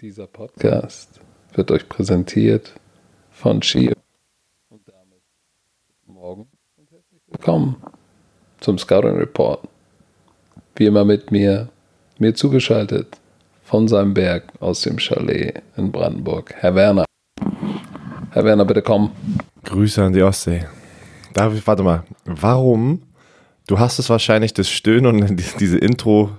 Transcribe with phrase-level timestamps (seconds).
[0.00, 1.20] Dieser Podcast
[1.54, 2.74] wird euch präsentiert
[3.30, 3.92] von Chio.
[4.70, 5.22] Und damit
[6.04, 7.76] morgen und herzlich willkommen
[8.58, 9.68] zum Scouting Report.
[10.74, 11.68] Wie immer mit mir,
[12.18, 13.16] mir zugeschaltet
[13.62, 17.04] von seinem Berg aus dem Chalet in Brandenburg, Herr Werner.
[18.32, 19.12] Herr Werner, bitte komm.
[19.62, 20.66] Grüße an die Ostsee.
[21.34, 23.02] Darf ich, warte mal, warum?
[23.70, 26.30] Du hast es wahrscheinlich das Stöhnen und diese Intro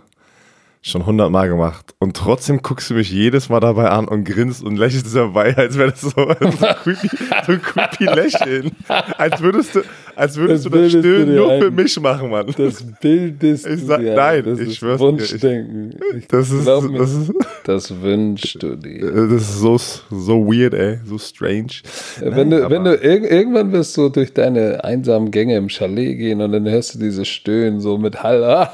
[0.81, 1.95] schon hundertmal gemacht.
[1.97, 5.77] Und trotzdem guckst du mich jedes Mal dabei an und grinst und lächelst dabei, als
[5.77, 6.35] wäre das so, so, ein
[6.83, 7.07] creepy,
[7.45, 8.71] so ein creepy Lächeln.
[9.17, 9.83] Als würdest du,
[10.15, 11.61] als würdest das du das Stöhnen nur ein.
[11.61, 12.53] für mich machen, Mann.
[12.57, 14.15] Das bildest ich sag, dir.
[14.15, 15.95] Nein, das ich ist schwör's Wunschdenken.
[16.17, 19.27] Ich, das, ist, mir, das ist, das wünschst du dir.
[19.27, 21.81] Das ist so, so weird, ey, so strange.
[22.19, 26.17] Wenn, nein, du, wenn du irg irgendwann wirst du durch deine einsamen Gänge im Chalet
[26.17, 28.69] gehen und dann hörst du diese Stöhnen so mit Hall.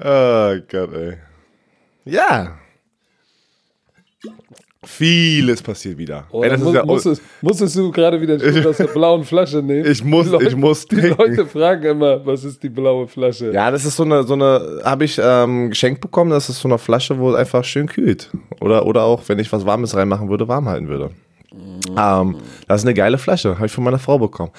[0.00, 1.16] Oh Gott, ey.
[2.04, 2.56] Ja.
[4.90, 6.26] Vieles passiert wieder.
[6.32, 9.22] Oh, ey, das muss, ist ja, musstest, musstest du gerade wieder einen aus der blauen
[9.22, 9.86] Flasche nehmen?
[9.86, 11.18] Ich muss, Leute, ich muss Die trinken.
[11.18, 13.52] Leute fragen immer, was ist die blaue Flasche?
[13.52, 16.30] Ja, das ist so eine, so eine, habe ich ähm, geschenkt bekommen.
[16.30, 18.30] Das ist so eine Flasche, wo es einfach schön kühlt.
[18.60, 21.10] Oder, oder auch, wenn ich was Warmes reinmachen würde, warm halten würde.
[21.96, 22.36] Ähm,
[22.66, 24.52] das ist eine geile Flasche, habe ich von meiner Frau bekommen.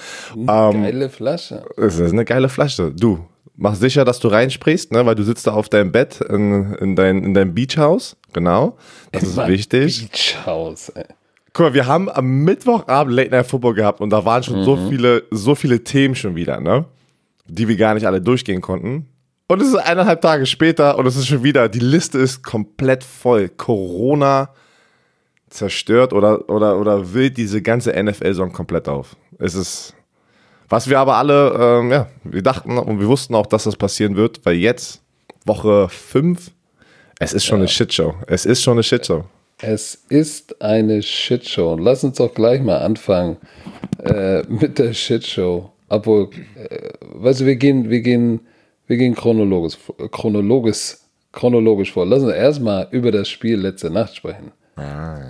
[0.48, 1.64] Eine ähm, geile Flasche.
[1.76, 2.92] Das ist eine geile Flasche.
[2.92, 3.20] Du,
[3.60, 6.96] mach sicher, dass du reinsprichst, ne, weil du sitzt da auf deinem Bett in, in,
[6.96, 8.16] dein, in deinem Beachhaus.
[8.34, 8.78] Genau.
[9.12, 10.10] Das ist wichtig.
[10.10, 11.04] Beachhaus, ey.
[11.54, 14.64] Guck mal, wir haben am Mittwochabend Late Night Football gehabt und da waren schon Mhm.
[14.64, 16.86] so viele, so viele Themen schon wieder, ne?
[17.48, 19.08] Die wir gar nicht alle durchgehen konnten.
[19.48, 23.04] Und es ist eineinhalb Tage später und es ist schon wieder, die Liste ist komplett
[23.04, 23.50] voll.
[23.50, 24.50] Corona
[25.50, 29.16] zerstört oder, oder, oder will diese ganze NFL-Saison komplett auf.
[29.40, 29.96] Es ist,
[30.70, 34.16] was wir aber alle, ähm, ja, wir dachten und wir wussten auch, dass das passieren
[34.16, 35.02] wird, weil jetzt,
[35.46, 36.52] Woche 5,
[37.20, 37.64] es ist schon Ja.
[37.64, 38.14] eine Shitshow.
[38.28, 39.26] Es ist schon eine Shitshow.
[39.62, 41.74] Es ist eine Shitshow.
[41.74, 43.38] Und lass uns doch gleich mal anfangen
[44.04, 45.72] äh, mit der Shitshow.
[45.90, 48.40] Obwohl, äh, weißt du, wir gehen, wir gehen,
[48.88, 49.78] wir gehen chronologisch,
[50.12, 50.96] chronologisch,
[51.34, 52.06] chronologisch vor.
[52.06, 54.52] Lass uns erstmal über das Spiel letzte Nacht sprechen.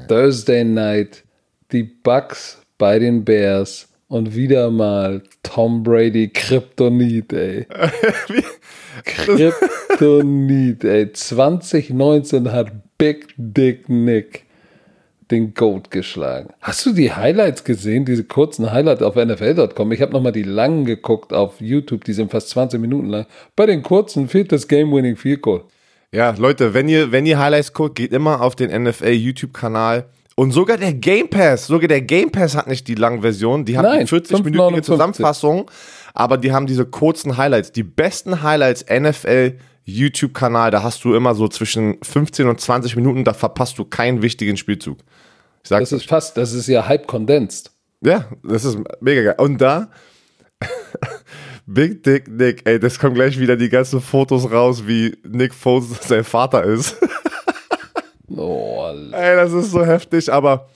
[0.08, 1.24] Thursday Night,
[1.72, 7.66] die Bucks bei den Bears und wieder mal Tom Brady Kryptonit, ey.
[9.06, 11.14] Kryptonit, ey.
[11.14, 14.46] 2019 hat Big Dick Nick
[15.32, 16.50] den Goat geschlagen.
[16.60, 19.92] Hast du die Highlights gesehen, diese kurzen Highlights auf NFL.com?
[19.92, 23.28] Ich habe nochmal die langen geguckt auf YouTube, die sind fast 20 Minuten lang.
[23.56, 25.64] Bei den kurzen fehlt das Game-Winning Field Goal.
[26.12, 30.06] Ja, Leute, wenn ihr, wenn ihr Highlights guckt, geht immer auf den NFL YouTube-Kanal.
[30.40, 33.78] Und sogar der Game Pass, sogar der Game Pass hat nicht die lange Version, die
[33.78, 34.82] hat Nein, die 40-minütige 5,59.
[34.84, 35.70] Zusammenfassung,
[36.14, 37.74] aber die haben diese kurzen Highlights.
[37.74, 43.26] Die besten Highlights NFL YouTube-Kanal, da hast du immer so zwischen 15 und 20 Minuten,
[43.26, 45.00] da verpasst du keinen wichtigen Spielzug.
[45.64, 47.72] Ich sag's Das ist fast, das ist ja halb kondensiert.
[48.02, 49.36] ja, das ist mega geil.
[49.40, 49.90] Und da,
[51.66, 55.90] Big Dick Nick, ey, das kommen gleich wieder die ganzen Fotos raus, wie Nick Foles
[56.08, 56.96] sein Vater ist.
[58.36, 60.70] Oh, Ey, das ist so heftig, aber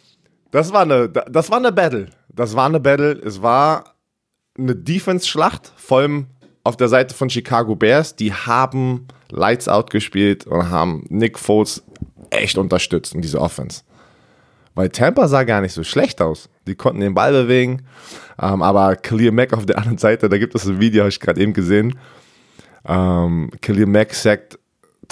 [0.51, 2.07] das war eine, das war eine Battle.
[2.29, 3.11] Das war eine Battle.
[3.23, 3.95] Es war
[4.57, 6.27] eine Defense-Schlacht, vor allem
[6.63, 8.15] auf der Seite von Chicago Bears.
[8.15, 11.83] Die haben Lights Out gespielt und haben Nick Foles
[12.29, 13.81] echt unterstützt in dieser Offense.
[14.75, 16.49] Weil Tampa sah gar nicht so schlecht aus.
[16.65, 17.83] Die konnten den Ball bewegen.
[18.41, 21.19] Ähm, aber Khalil Mack auf der anderen Seite, da gibt es ein Video, habe ich
[21.19, 21.97] gerade eben gesehen.
[22.85, 24.57] Ähm, Khalil Mack sagt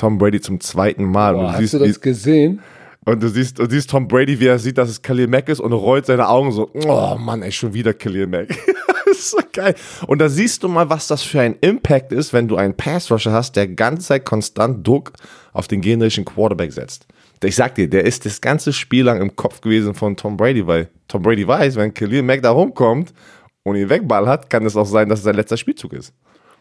[0.01, 1.35] Tom Brady zum zweiten Mal.
[1.35, 2.59] Boah, und, du hast siehst, du wie, das gesehen?
[3.06, 5.59] und du siehst, du siehst Tom Brady, wie er sieht, dass es Khalil Mack ist
[5.59, 8.47] und rollt seine Augen so, oh Mann, ey, schon wieder Khalil Mack.
[9.06, 9.75] das ist so geil.
[10.07, 13.31] Und da siehst du mal, was das für ein Impact ist, wenn du einen Pass-Rusher
[13.31, 15.13] hast, der ganze Zeit konstant Druck
[15.53, 17.06] auf den generischen Quarterback setzt.
[17.44, 20.66] Ich sag dir, der ist das ganze Spiel lang im Kopf gewesen von Tom Brady,
[20.66, 23.13] weil Tom Brady weiß, wenn Khalil Mack da rumkommt
[23.61, 26.11] und ihn wegball hat, kann es auch sein, dass es sein letzter Spielzug ist.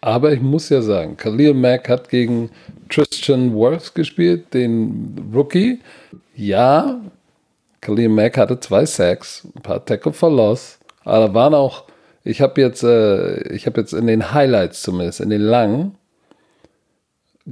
[0.00, 2.50] Aber ich muss ja sagen, Khalil Mack hat gegen
[2.88, 5.80] Christian Wirfs gespielt, den Rookie.
[6.34, 7.00] Ja,
[7.80, 10.78] Khalil Mack hatte zwei Sacks, ein paar Tackle for Loss.
[11.04, 11.84] Aber waren auch,
[12.24, 15.96] ich habe jetzt, äh, ich jetzt in den Highlights zumindest, in den langen,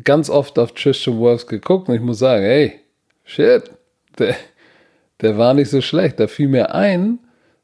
[0.05, 2.81] ganz oft auf Christian Wirfs geguckt und ich muss sagen, ey,
[3.25, 3.71] shit,
[4.19, 4.37] der,
[5.21, 6.21] der war nicht so schlecht.
[6.21, 7.19] Da fiel mir ein,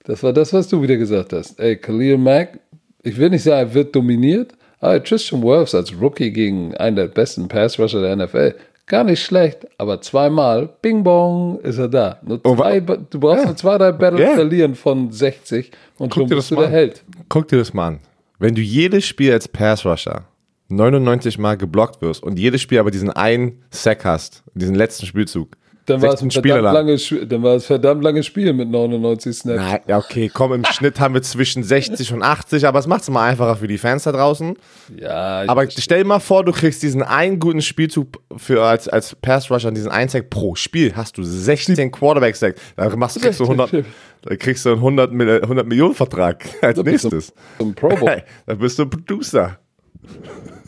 [0.05, 1.59] das war das, was du wieder gesagt hast.
[1.59, 2.61] Ey, Khalil Mack,
[3.03, 4.55] ich will nicht sagen, er wird dominiert,
[4.85, 8.55] aber Tristan Wirfs als Rookie gegen einen der besten Pass-Rusher der NFL,
[8.87, 12.19] gar nicht schlecht, aber zweimal, bing bong, ist er da.
[12.23, 13.47] Wa- zwei, du brauchst Ja.
[13.47, 14.35] nur zwei, drei Battles Ja.
[14.35, 16.69] verlieren von 60 und Guck schon bist du der.
[16.69, 17.03] Held.
[17.29, 18.01] Guck dir das mal an.
[18.39, 20.25] wenn du jedes Spiel als Pass-Rusher
[20.69, 25.57] 99 Mal geblockt wirst und jedes Spiel aber diesen einen Sack hast, diesen letzten Spielzug,
[25.87, 26.87] Dann war, es ein 16 Spiele verdammt lang.
[26.87, 29.63] lange, dann war es verdammt langes Spiel mit 99 Snaps.
[29.63, 33.03] Na, ja, okay, komm, im Schnitt haben wir zwischen 60 und 80, aber es macht
[33.03, 34.57] es mal einfacher für die Fans da draußen.
[34.99, 35.83] Ja, Aber verstehe.
[35.83, 39.91] stell dir mal vor, du kriegst diesen einen guten Spielzug für als, als Pass-Rusher, diesen
[39.91, 42.61] einen Sack pro Spiel, hast du 16 Quarterback-Sacks.
[42.77, 43.85] Da machst, kriegst, du 100,
[44.23, 47.35] da kriegst du einen 100, Mil- 100 Millionen Vertrag als bist du- nächstes.
[47.59, 48.23] zum Pro Bowl.
[48.47, 49.59] Da bist du ein Producer.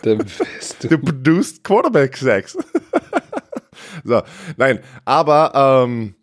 [0.04, 0.88] Der beste.
[0.88, 2.56] Du produced Quarterback-Sacks.
[4.04, 4.22] So,
[4.56, 6.14] nein, aber ähm,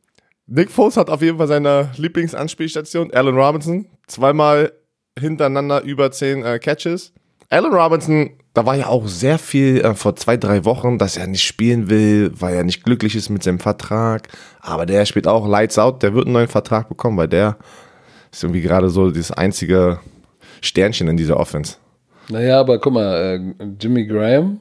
[0.48, 4.74] Nick Foles hat auf jeden Fall seine Lieblingsanspielstation, Allen Robinson, zweimal
[5.18, 7.14] hintereinander über 10 äh, Catches.
[7.50, 11.28] Allen Robinson, da war ja auch sehr viel äh, vor zwei, drei Wochen, dass er
[11.28, 14.28] nicht spielen will, weil er nicht glücklich ist mit seinem Vertrag.
[14.60, 17.58] Aber der spielt auch Lights Out, der wird einen neuen Vertrag bekommen, weil der
[18.32, 20.00] ist irgendwie gerade so das einzige
[20.62, 21.78] Sternchen in dieser Offense.
[22.30, 23.16] Naja, aber guck mal,
[23.60, 24.60] äh, Jimmy Graham,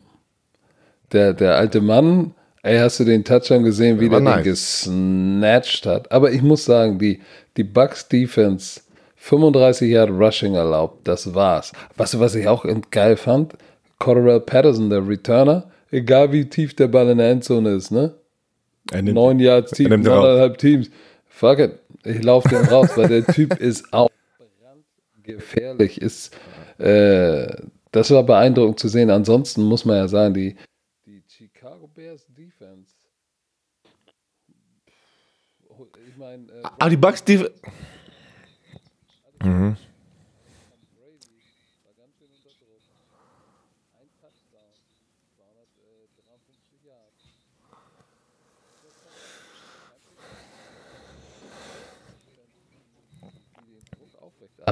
[1.12, 4.36] der, der alte Mann, ey, hast du den Touchdown gesehen, wie der nice.
[4.36, 6.10] den gesnatcht hat?
[6.12, 7.20] Aber ich muss sagen, die,
[7.56, 8.80] die Bucks Defense
[9.16, 11.72] 35 Yard Rushing erlaubt, das war's.
[11.96, 13.54] Weißt du, was ich auch geil fand?
[13.98, 18.14] Cordell Patterson, der Returner, egal wie tief der Ball in der Endzone ist, ne?
[18.92, 20.90] Nimmt- Neun Yards tief, neuneinhalb Teams.
[21.28, 24.10] Fuck it, ich laufe den raus, weil der Typ ist auch
[25.22, 26.00] gefährlich.
[26.00, 26.36] Ist,
[26.78, 27.46] äh,
[27.92, 29.10] das war beeindruckend zu sehen.
[29.10, 30.56] Ansonsten muss man ja sagen, die,
[31.94, 32.94] Bears Defense.
[36.06, 37.48] Ich meine, äh, Aber die Bucks, die.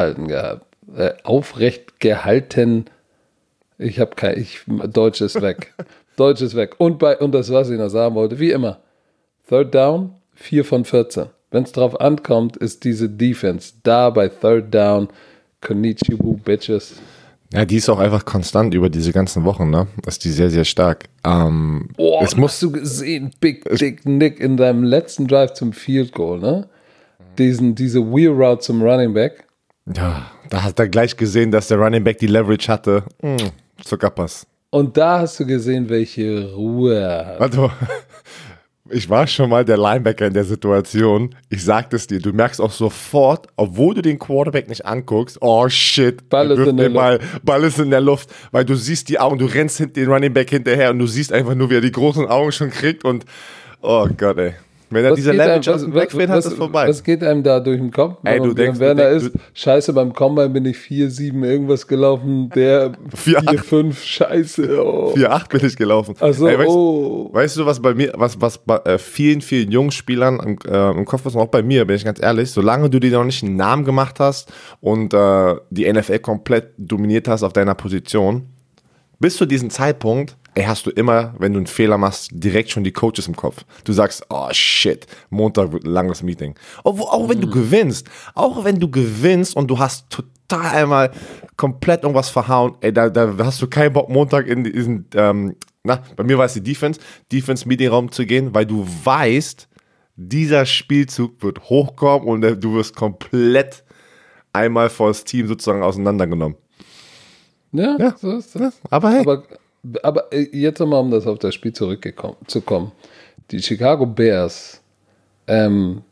[0.00, 0.66] halten gehabt.
[0.94, 2.87] Äh, aufrecht gehalten.
[3.78, 5.75] Ich habe kein, ich, Deutsch ist weg.
[6.20, 6.75] Deutsch ist weg.
[6.78, 8.81] Und bei, und das, was ich noch sagen wollte, wie immer.
[9.49, 11.26] Third Down, 4 von 14.
[11.50, 15.08] Wenn es drauf ankommt, ist diese Defense da bei Third Down.
[15.61, 16.94] Konnichiwa, Bitches.
[17.52, 19.88] Ja, die ist auch einfach konstant über diese ganzen Wochen, ne?
[20.06, 21.06] Ist die sehr, sehr stark.
[21.25, 25.73] Ähm, Boah, es muss, hast du gesehen, Big Dick Nick in deinem letzten Drive zum
[25.73, 26.69] Field Goal, ne?
[27.38, 29.44] Diesen, diese Wheel Route zum Running Back.
[29.96, 33.05] ja, da hat er gleich gesehen, dass der Running Back die Leverage hatte.
[33.20, 33.37] Mm,
[33.82, 34.46] Zuckerpass.
[34.70, 37.40] Und da hast du gesehen, welche Ruhe er hat.
[37.40, 37.70] Also,
[38.88, 41.34] ich war schon mal der Linebacker in der Situation.
[41.49, 45.69] Ich sag es dir, du merkst auch sofort, obwohl du den Quarterback nicht anguckst, oh
[45.69, 49.19] shit, Ball ist in der den Ball, ist in der Luft, weil du siehst die
[49.19, 51.93] Augen, du rennst den Running Back hinterher und du siehst einfach nur, wie er die
[51.93, 53.25] großen Augen schon kriegt und
[53.82, 54.55] oh Gott, ey.
[54.92, 56.88] Wenn er diese einem- Leverage aus dem Backfield hat, ist vorbei.
[56.88, 58.19] Was geht einem da durch den Kopf?
[58.25, 61.87] Ey, wenn du denkst- Werner du ist, scheiße, beim Combine bin ich 4, 7 irgendwas
[61.87, 64.84] gelaufen, der 4, 4, 5, scheiße.
[64.84, 65.12] Oh.
[65.14, 66.16] 4-8 bin ich gelaufen.
[66.19, 67.31] Also, Ey, weißt, oh.
[67.32, 70.90] weißt du, was bei mir, was, was bei äh, vielen, vielen jungen Spielern im, äh,
[70.90, 73.25] im Kopf ist, und auch bei mir, bin ich ganz ehrlich, solange du dir noch
[73.25, 78.46] nicht einen Namen gemacht hast und äh, die NFL komplett dominiert hast auf deiner Position,
[79.20, 82.85] bis zu diesem Zeitpunkt, ey, hast du immer, wenn du einen Fehler machst, direkt schon
[82.85, 83.64] die Coaches im Kopf.
[83.85, 86.55] Du sagst, oh shit, Montag wird ein langes Meeting.
[86.85, 91.11] Auch, auch wenn du gewinnst, auch wenn du gewinnst und du hast total einmal
[91.56, 96.02] komplett irgendwas verhauen, ey, da, da hast du keinen Bock, Montag in diesen, ähm, na,
[96.16, 97.00] bei mir war es die Defense,
[97.33, 99.69] Defense-Meeting-Raum zu gehen, weil du weißt,
[100.16, 103.85] dieser Spielzug wird hochkommen und äh, du wirst komplett
[104.52, 106.57] einmal vor das Team sozusagen auseinandergenommen.
[107.73, 108.14] Ja, Ja.
[108.19, 108.80] so ist das.
[108.90, 109.45] Aber hey, Aber,
[110.02, 112.92] aber äh, jetzt nochmal, um das auf das Spiel zurückzukommen.
[113.50, 114.80] Die Chicago Bears,
[115.46, 116.02] ähm,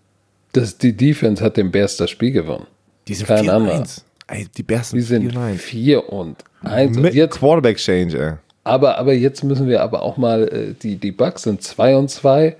[0.52, 2.66] das, die Defense hat den Bears das Spiel gewonnen.
[3.06, 3.78] die sind kein 4 anderer.
[3.80, 4.04] 1.
[4.28, 5.60] Ey, die Bears Die sind sind 4 1.
[5.62, 6.96] 4 und 1.
[6.96, 8.32] Und Mit jetzt, Quarterback Change, ey.
[8.64, 12.10] aber, aber jetzt müssen wir aber auch mal, äh, die, die Bucks sind 2 und
[12.10, 12.56] 2.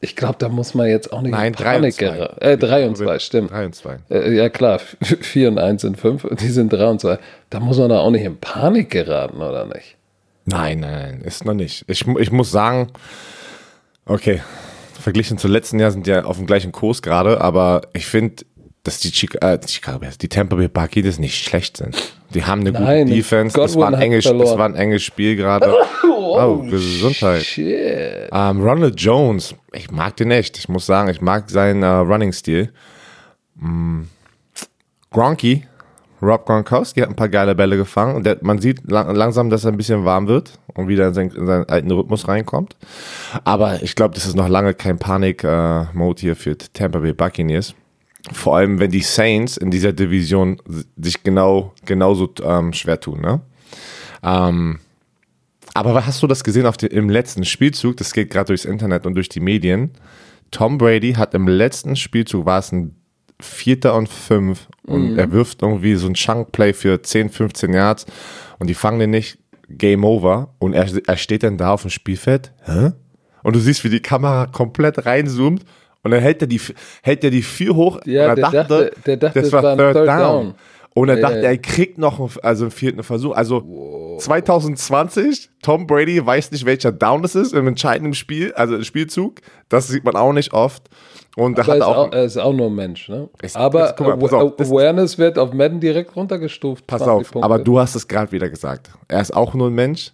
[0.00, 2.04] Ich glaube, da muss man jetzt auch nicht Nein, in 3 und Panik 2.
[2.04, 2.40] geraten.
[2.42, 3.50] Äh, 3 und 2, stimmt.
[3.50, 3.96] 3 und 2.
[4.10, 7.18] Äh, ja klar, 4 und 1 sind 5 und die sind 3 und 2.
[7.50, 9.96] Da muss man da auch nicht in Panik geraten, oder nicht?
[10.46, 11.84] Nein, nein, nein, ist noch nicht.
[11.88, 12.88] Ich, ich muss sagen,
[14.04, 14.42] okay,
[15.00, 18.44] verglichen zu letzten Jahr sind ja auf dem gleichen Kurs gerade, aber ich finde,
[18.82, 21.96] dass die, Chica äh, Chicago Bears, die Tampa Bay Buccaneers nicht schlecht sind.
[22.34, 23.56] Die haben eine Nein, gute Defense.
[23.56, 25.74] Das Godwin war, ein enges, das war ein enges Spiel gerade.
[26.36, 27.44] Oh, Gesundheit.
[27.44, 28.28] Shit.
[28.32, 30.58] Ähm, Ronald Jones, ich mag den echt.
[30.58, 32.72] Ich muss sagen, ich mag seinen äh, Running-Stil.
[33.54, 34.02] Mm.
[35.12, 35.64] Gronky,
[36.24, 38.16] Rob Gronkowski hat ein paar geile Bälle gefangen.
[38.16, 41.14] Und der, man sieht lang, langsam, dass er ein bisschen warm wird und wieder in,
[41.14, 42.76] sein, in seinen alten Rhythmus reinkommt.
[43.44, 47.74] Aber ich glaube, das ist noch lange kein Panik-Mode hier für Tampa Bay Buccaneers.
[48.32, 50.60] vor allem, wenn die Saints in dieser Division
[50.96, 53.20] sich genau genauso ähm, schwer tun.
[53.20, 53.40] Ne?
[54.22, 54.78] Ähm,
[55.74, 57.96] aber hast du das gesehen auf den, im letzten Spielzug?
[57.96, 59.90] Das geht gerade durchs Internet und durch die Medien.
[60.50, 62.94] Tom Brady hat im letzten Spielzug, war es ein
[63.44, 65.18] Vierter und Fünf und mhm.
[65.18, 68.06] er wirft irgendwie so ein Chunk-Play für 10, 15 Yards
[68.58, 69.38] und die fangen den nicht.
[69.66, 72.52] Game over und er, er steht dann da auf dem Spielfeld.
[72.64, 72.92] Hä?
[73.42, 75.64] Und du siehst, wie die Kamera komplett reinzoomt
[76.02, 76.60] und dann hält er die,
[77.02, 78.00] hält er die vier hoch.
[78.04, 80.18] Ja, und der dachte, dachte, der dachte, das war Third, Third down.
[80.18, 80.54] Down.
[80.96, 83.34] Und er dachte, er kriegt noch einen, also einen vierten Versuch.
[83.34, 88.84] Also 2020, Tom Brady weiß nicht, welcher Down es ist im entscheidenden Spiel, also im
[88.84, 89.40] Spielzug.
[89.68, 90.88] Das sieht man auch nicht oft.
[91.36, 93.08] Und da hat er ist auch, auch, ist auch nur ein Mensch.
[93.08, 93.28] Ne?
[93.42, 96.86] Es- Aber guck mal, auf, Awareness wird auf Madden direkt runtergestuft.
[96.86, 97.44] pass 20 auf, Punkte.
[97.44, 98.90] aber du hast es gerade wieder gesagt.
[99.08, 100.12] Er ist auch nur ein Mensch.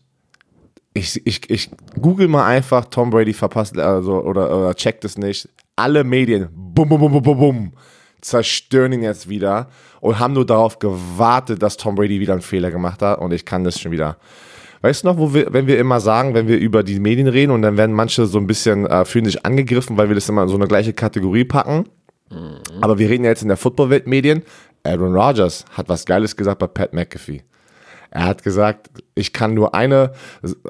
[0.94, 1.70] Ich, ich, ich
[2.00, 5.48] google mal einfach, Tom Brady verpasst, also, oder, oder checkt es nicht.
[5.76, 7.72] Alle Medien, bum, bum, bum, bum, bum, bum,
[8.20, 9.68] zerstören ihn jetzt wieder
[10.00, 13.44] und haben nur darauf gewartet, dass Tom Brady wieder einen Fehler gemacht hat und ich
[13.44, 14.16] kann das schon wieder.
[14.82, 17.50] Weißt du noch, wo wir, wenn wir immer sagen, wenn wir über die Medien reden
[17.50, 20.42] und dann werden manche so ein bisschen, äh, fühlen sich angegriffen, weil wir das immer
[20.42, 21.84] in so eine gleiche Kategorie packen.
[22.80, 24.42] Aber wir reden ja jetzt in der Footballwelt Medien.
[24.84, 27.42] Aaron Rodgers hat was Geiles gesagt bei Pat McAfee.
[28.10, 30.12] Er hat gesagt, ich kann nur eine,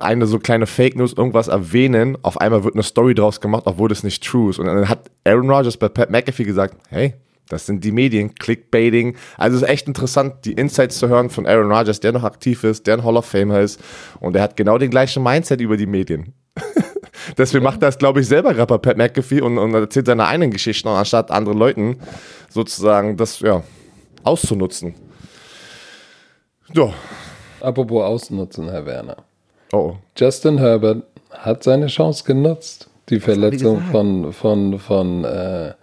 [0.00, 2.19] eine so kleine Fake News irgendwas erwähnen.
[2.23, 4.59] Auf einmal wird eine Story draus gemacht, obwohl das nicht true ist.
[4.59, 7.14] Und dann hat Aaron Rodgers bei Pat McAfee gesagt, hey,
[7.50, 9.16] das sind die Medien, Clickbaiting.
[9.37, 12.64] Also es ist echt interessant, die Insights zu hören von Aaron Rodgers, der noch aktiv
[12.64, 13.80] ist, der ein Hall of Famer ist.
[14.21, 16.33] Und er hat genau den gleichen Mindset über die Medien.
[17.38, 20.26] Deswegen macht er es, glaube ich, selber gerade bei Pat McAfee und, und erzählt seine
[20.26, 21.97] eigenen Geschichten, anstatt anderen Leuten
[22.49, 23.62] sozusagen das ja,
[24.23, 24.95] auszunutzen.
[26.73, 26.95] So.
[27.61, 29.16] Apropos ausnutzen, Herr Werner.
[29.73, 29.97] Oh.
[30.16, 32.88] Justin Herbert hat seine Chance genutzt.
[33.09, 35.75] Die Verletzung von, von, von äh,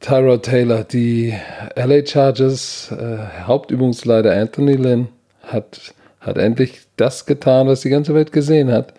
[0.00, 0.84] Tyrod Taylor.
[0.84, 1.34] Die
[1.76, 5.08] LA Chargers äh, Hauptübungsleiter Anthony Lynn
[5.42, 8.92] hat, hat endlich das getan, was die ganze Welt gesehen hat.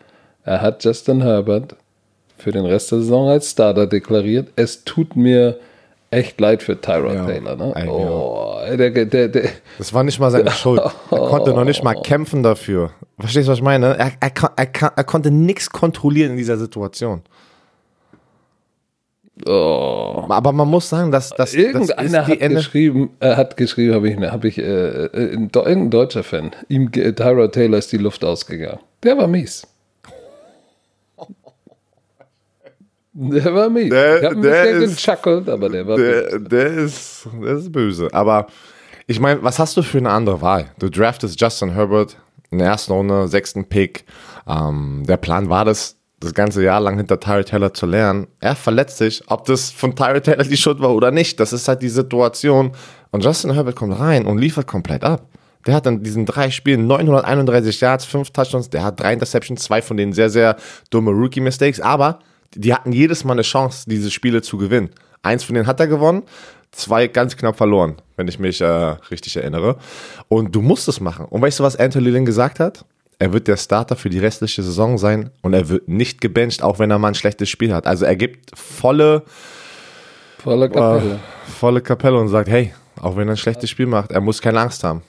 [0.43, 1.75] Er hat Justin Herbert
[2.37, 4.49] für den Rest der Saison als Starter deklariert.
[4.55, 5.57] Es tut mir
[6.09, 7.55] echt leid für Tyrod Ja, Taylor.
[7.55, 7.75] Ne?
[7.75, 10.79] ein- Oh, der, der, der, Das war nicht mal seine Schuld.
[10.79, 12.91] Er konnte noch nicht mal kämpfen dafür.
[13.19, 13.97] Verstehst du, was ich meine?
[13.97, 17.23] Er, er, er, er konnte nichts kontrollieren in dieser Situation.
[19.45, 20.25] Oh.
[20.29, 22.55] Aber man muss sagen, dass das, Irgendeiner hat Ende.
[22.57, 27.11] geschrieben, äh, hat geschrieben, habe ich, hab ich äh, äh, irgendein deutscher Fan, ihm ge-
[27.13, 28.79] Tyrod Taylor ist die Luft ausgegangen.
[29.03, 29.67] Der war mies.
[33.13, 33.89] Der war mies.
[33.89, 36.05] Der- ich habe ein bisschen ist- gechuckelt, aber der war mies.
[36.07, 38.07] Der, der, ist, der ist böse.
[38.11, 38.47] Aber
[39.07, 40.65] ich meine, was hast du für eine andere Wahl?
[40.79, 42.17] Du draftest Justin Herbert
[42.51, 44.05] in der ersten Runde, sechsten Pick.
[44.47, 48.27] Ähm, der Plan war das, das ganze Jahr lang hinter Tyrod Taylor zu lernen.
[48.39, 51.39] Er verletzt sich, ob das von Tyrod Taylor die Schuld war oder nicht.
[51.39, 52.71] Das ist halt die Situation.
[53.11, 55.27] Und Justin Herbert kommt rein und liefert komplett ab.
[55.65, 59.81] Der hat in diesen drei Spielen 931 Yards, fünf Touchdowns, der hat drei Interceptions, zwei
[59.81, 60.55] von denen sehr, sehr
[60.89, 62.19] dumme Rookie-Mistakes, aber
[62.55, 64.89] die hatten jedes Mal eine Chance, diese Spiele zu gewinnen.
[65.23, 66.23] Eins von denen hat er gewonnen,
[66.71, 69.77] zwei ganz knapp verloren, wenn ich mich äh, richtig erinnere.
[70.29, 71.25] Und du musst es machen.
[71.25, 72.85] Und weißt du, was Anthony Lynn gesagt hat?
[73.19, 76.77] Er wird der Starter für die restliche Saison sein und er wird nicht gebencht, auch
[76.77, 77.87] wenn er mal ein schlechtes Spiel hat.
[77.87, 79.23] Also er gibt volle,
[80.37, 81.15] Voller Kapelle.
[81.15, 84.41] äh, volle Kapelle und sagt, hey, auch wenn er ein schlechtes Spiel macht, er muss
[84.41, 85.01] keine Angst haben.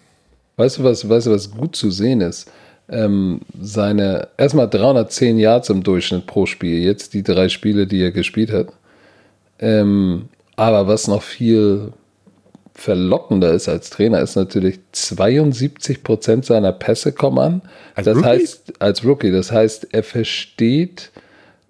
[0.56, 2.50] Weißt du, was, weißt du, was gut zu sehen ist?
[2.88, 8.10] Ähm, seine, erstmal 310 Yards im Durchschnitt pro Spiel, jetzt die drei Spiele, die er
[8.12, 8.68] gespielt hat.
[9.58, 11.92] Ähm, aber was noch viel
[12.78, 17.62] verlockender ist als Trainer, ist natürlich 72 Prozent seiner Pässe kommen an.
[17.96, 18.28] Als das Rookie?
[18.28, 21.10] heißt, als Rookie, das heißt, er versteht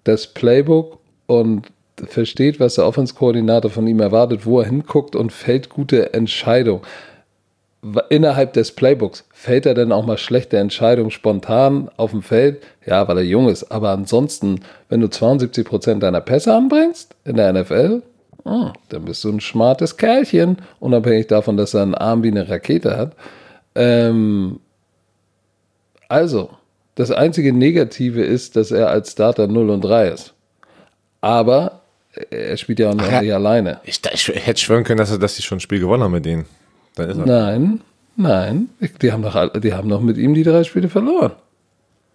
[0.03, 1.63] das Playbook und
[2.07, 6.83] versteht, was der Offense-Koordinator von ihm erwartet, wo er hinguckt und fällt gute Entscheidungen
[8.09, 12.61] innerhalb des Playbooks fällt er dann auch mal schlechte Entscheidungen spontan auf dem Feld?
[12.85, 13.71] Ja, weil er jung ist.
[13.71, 18.01] Aber ansonsten, wenn du 72% deiner Pässe anbringst in der NFL,
[18.49, 22.49] hm, dann bist du ein smartes Kerlchen, unabhängig davon, dass er einen Arm wie eine
[22.49, 23.15] Rakete hat.
[23.75, 24.59] Ähm,
[26.07, 26.49] also,
[26.95, 30.33] das einzige Negative ist, dass er als Starter 0 und 3 ist.
[31.21, 31.81] Aber
[32.29, 33.21] er spielt ja auch noch ja.
[33.21, 33.79] nicht alleine.
[33.83, 36.25] Ich, ich, hätte schwören können, dass, er, dass sie schon ein Spiel gewonnen haben mit
[36.25, 36.45] denen.
[36.95, 37.25] Dann ist er.
[37.25, 37.81] Nein,
[38.15, 38.69] nein.
[39.01, 41.33] Die haben all- die haben doch mit ihm die drei Spiele verloren.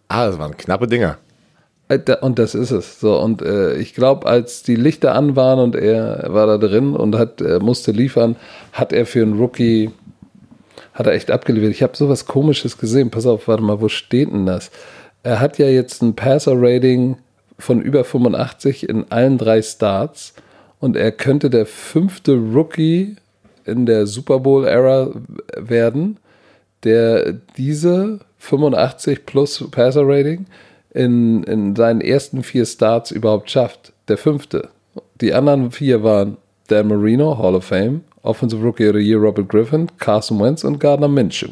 [0.09, 1.19] Ah, das waren knappe Dinger.
[1.95, 3.01] Äh, Und das ist es.
[3.01, 6.95] So, und äh, ich glaube, als die Lichter an waren und er war da drin
[6.95, 8.37] und hat, äh, musste liefern,
[8.73, 9.91] hat er für einen Rookie,
[10.93, 11.71] hat er echt abgeliefert.
[11.71, 13.11] Ich habe sowas komisches gesehen.
[13.11, 14.71] Pass auf, warte mal, wo steht denn das?
[15.23, 17.17] Er hat ja jetzt ein Passer-Rating
[17.59, 20.35] von über 85 in allen drei Starts
[20.81, 23.17] und er könnte der fünfte Rookie
[23.65, 25.11] in der Super Bowl-Ära
[25.57, 26.19] werden,
[26.83, 30.47] der diese 85 plus Passer Rating
[30.95, 33.93] in, in seinen ersten vier Starts überhaupt schafft.
[34.09, 34.69] Der fünfte.
[35.21, 39.49] Die anderen vier waren Dan Marino, Hall of Fame, Offensive Rookie of the Year Robert
[39.49, 41.51] Griffin, Carson Wentz und Gardner Minshew.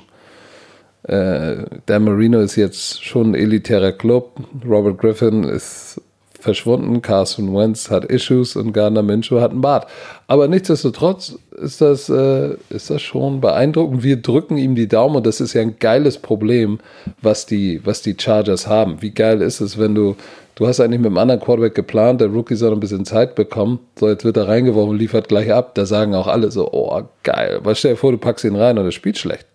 [1.03, 4.31] Äh, Dan Marino ist jetzt schon ein elitärer Club.
[4.67, 6.01] Robert Griffin ist
[6.43, 7.01] verschwunden.
[7.03, 9.87] Carson Wentz hat Issues und Gardner Minshew hat einen Bart.
[10.27, 14.03] Aber nichtsdestotrotz ist das, äh, ist das schon beeindruckend.
[14.03, 16.81] Wir drücken ihm die Daumen und das ist ja ein geiles Problem,
[17.21, 19.01] was die, was die Chargers haben.
[19.01, 20.17] Wie geil ist es, wenn du,
[20.57, 23.79] du hast eigentlich mit einem anderen Quarterback geplant, der Rookie soll ein bisschen Zeit bekommen.
[23.99, 25.75] So, jetzt wird er reingeworfen liefert gleich ab.
[25.75, 27.61] Da sagen auch alle so, oh, geil.
[27.63, 29.47] Was stell dir vor, du packst ihn rein und er spielt schlecht.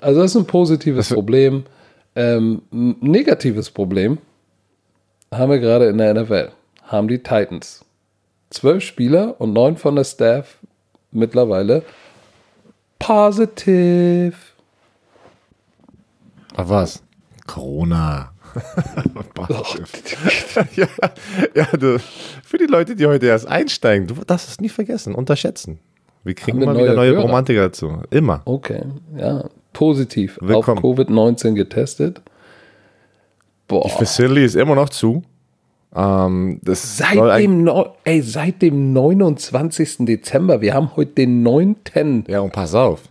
[0.00, 1.64] Also das ist ein positives Problem.
[2.14, 4.18] Ähm, negatives Problem
[5.32, 6.50] haben wir gerade in der NFL,
[6.84, 7.84] haben die Titans.
[8.50, 10.58] Zwölf Spieler und neun von der Staff
[11.10, 11.82] mittlerweile
[12.98, 14.34] positive.
[16.56, 17.02] Ach was?
[17.46, 18.32] Corona.
[20.76, 20.88] ja,
[21.54, 21.98] ja du,
[22.42, 25.78] für die Leute, die heute erst einsteigen, du darfst es nie vergessen, unterschätzen.
[26.24, 27.22] Wir kriegen immer wieder neue Hörer.
[27.22, 28.02] Romantiker dazu.
[28.10, 28.42] Immer.
[28.46, 28.82] Okay,
[29.16, 29.44] ja.
[29.72, 30.78] Positiv Willkommen.
[30.78, 32.22] auf Covid-19 getestet.
[33.68, 33.84] Boah.
[33.84, 35.22] Die Facility ist immer noch zu.
[35.94, 39.98] Ähm, seit, dem no ey, seit dem 29.
[40.00, 40.60] Dezember.
[40.60, 41.76] Wir haben heute den 9.
[42.28, 43.02] Ja, und pass auf.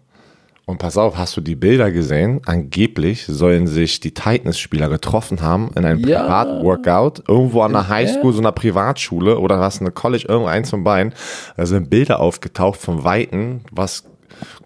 [0.65, 2.41] Und pass auf, hast du die Bilder gesehen?
[2.45, 6.21] Angeblich sollen sich die Titans-Spieler getroffen haben in einem ja.
[6.21, 10.83] Privat-Workout, irgendwo an einer Highschool, so einer Privatschule oder was, eine College, irgendwo eins von
[10.83, 11.13] beiden.
[11.55, 14.05] Da sind Bilder aufgetaucht von Weiten, was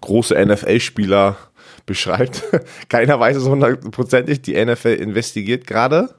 [0.00, 1.36] große NFL-Spieler
[1.90, 2.44] beschreibt.
[2.88, 4.42] Keiner weiß es hundertprozentig.
[4.42, 6.10] Die NFL investigiert gerade.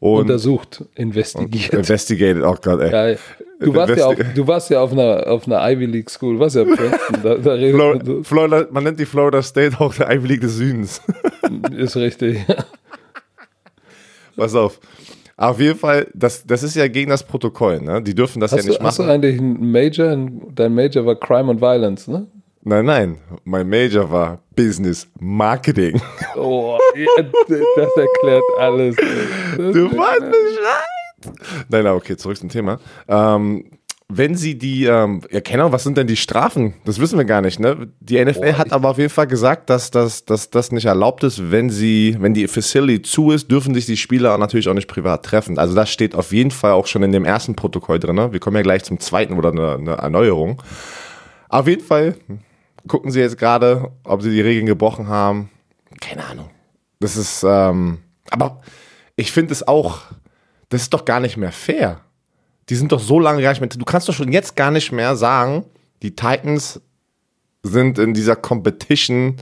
[0.00, 1.74] Und Untersucht, investigiert.
[1.74, 3.12] Investigated, auch oh gerade, ey.
[3.12, 3.18] Ja,
[3.60, 6.40] du, warst ja auf, du warst ja auf einer, auf einer Ivy League School, du
[6.40, 7.22] warst ja Princeton.
[7.22, 11.00] Da, da Florida, Florida, man nennt die Florida State auch der Ivy League des Südens.
[11.76, 12.44] Ist richtig.
[14.36, 14.80] Pass auf.
[15.38, 18.02] Auf jeden Fall, das, das ist ja gegen das Protokoll, ne?
[18.02, 18.88] Die dürfen das hast ja nicht du, machen.
[18.88, 20.16] Hast du eigentlich einen Major?
[20.54, 22.26] Dein Major war Crime and Violence, ne?
[22.62, 26.00] Nein, nein, mein Major war Business Marketing.
[26.34, 26.78] Oh,
[27.48, 28.96] das erklärt alles.
[28.96, 31.36] Das du weißt Bescheid.
[31.68, 32.78] Nein, okay, zurück zum Thema.
[33.08, 33.64] Ähm,
[34.08, 36.74] wenn sie die, ähm, ja, genau, was sind denn die Strafen?
[36.84, 37.88] Das wissen wir gar nicht, ne?
[37.98, 41.50] Die NFL hat aber auf jeden Fall gesagt, dass das, dass das nicht erlaubt ist,
[41.50, 45.24] wenn sie, wenn die Facility zu ist, dürfen sich die Spieler natürlich auch nicht privat
[45.24, 45.58] treffen.
[45.58, 48.14] Also das steht auf jeden Fall auch schon in dem ersten Protokoll drin.
[48.14, 48.32] Ne?
[48.32, 50.62] Wir kommen ja gleich zum zweiten oder eine, eine Erneuerung.
[51.48, 52.14] Auf jeden Fall
[52.86, 55.50] gucken sie jetzt gerade, ob sie die Regeln gebrochen haben.
[56.00, 56.50] Keine Ahnung.
[57.00, 57.98] Das ist, ähm,
[58.30, 58.60] aber
[59.16, 60.00] ich finde es auch,
[60.68, 62.00] das ist doch gar nicht mehr fair.
[62.68, 63.68] Die sind doch so lange gar nicht mehr.
[63.68, 65.64] Du kannst doch schon jetzt gar nicht mehr sagen,
[66.02, 66.80] die Titans
[67.62, 69.36] sind in dieser Competition.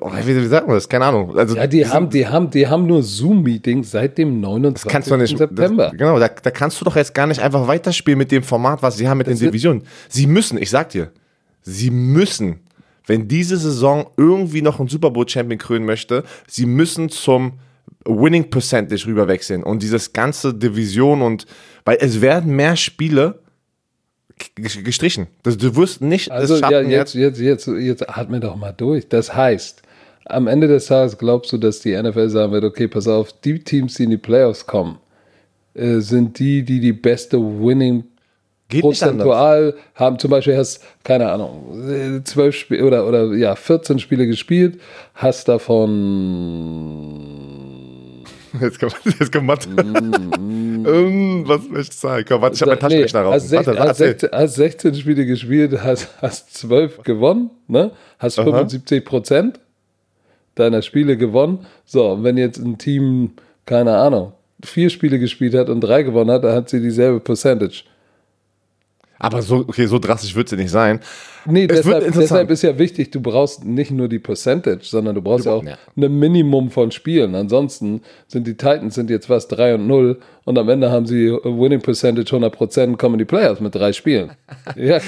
[0.00, 0.88] Oh, wie, wie sagt man das?
[0.88, 1.36] Keine Ahnung.
[1.36, 4.84] Also, ja, die, haben, die, haben, die haben nur Zoom-Meetings seit dem 29.
[4.84, 5.90] Das kannst du nicht, September.
[5.90, 8.82] Das, genau, da, da, kannst du doch jetzt gar nicht einfach weiterspielen mit dem Format,
[8.82, 9.82] was sie haben mit das den Divisionen.
[10.08, 11.10] Sie müssen, ich sag dir,
[11.62, 12.60] sie müssen,
[13.06, 17.54] wenn diese Saison irgendwie noch einen Super Bowl Champion krönen möchte, sie müssen zum
[18.04, 21.46] Winning Percentage rüberwechseln und dieses ganze Division und,
[21.84, 23.41] weil es werden mehr Spiele
[24.54, 25.26] gestrichen.
[25.42, 29.08] Das, du wirst nicht also, ja, jetzt, jetzt, jetzt, jetzt atme doch mal durch.
[29.08, 29.82] Das heißt,
[30.26, 33.58] am Ende des Tages glaubst du, dass die NFL sagen wird, okay, pass auf, die
[33.58, 34.98] Teams, die in die Playoffs kommen,
[35.74, 38.04] äh, sind die, die die beste Winning
[38.72, 44.26] Geht prozentual haben zum Beispiel hast, keine Ahnung, zwölf Spiele oder, oder ja, 14 Spiele
[44.26, 44.80] gespielt,
[45.14, 45.90] hast davon.
[48.60, 49.68] Jetzt kommt, jetzt kommt Mathe.
[49.70, 51.48] Mm, mm.
[51.48, 52.24] was möchte ich sagen?
[52.28, 53.42] Komm, warte, ich habe meinen Taschenrechner nee, raus.
[53.42, 57.92] Hast, warte, hast, 16, hast 16 Spiele gespielt, hast, hast 12 gewonnen, ne?
[58.18, 59.60] hast 75 Prozent
[60.54, 61.66] deiner Spiele gewonnen.
[61.84, 63.32] So, und wenn jetzt ein Team,
[63.64, 67.84] keine Ahnung, vier Spiele gespielt hat und drei gewonnen hat, dann hat sie dieselbe Percentage.
[69.22, 70.98] Aber so, okay, so drastisch wird es ja nicht sein.
[71.44, 75.46] Nee, deshalb, deshalb, ist ja wichtig, du brauchst nicht nur die Percentage, sondern du brauchst
[75.46, 75.76] ja auch ja.
[75.96, 77.36] ein Minimum von Spielen.
[77.36, 81.30] Ansonsten sind die Titans sind jetzt fast 3 und 0 und am Ende haben sie
[81.30, 84.32] Winning Percentage 100%, kommen die Playoffs mit drei Spielen.
[84.76, 84.98] ja,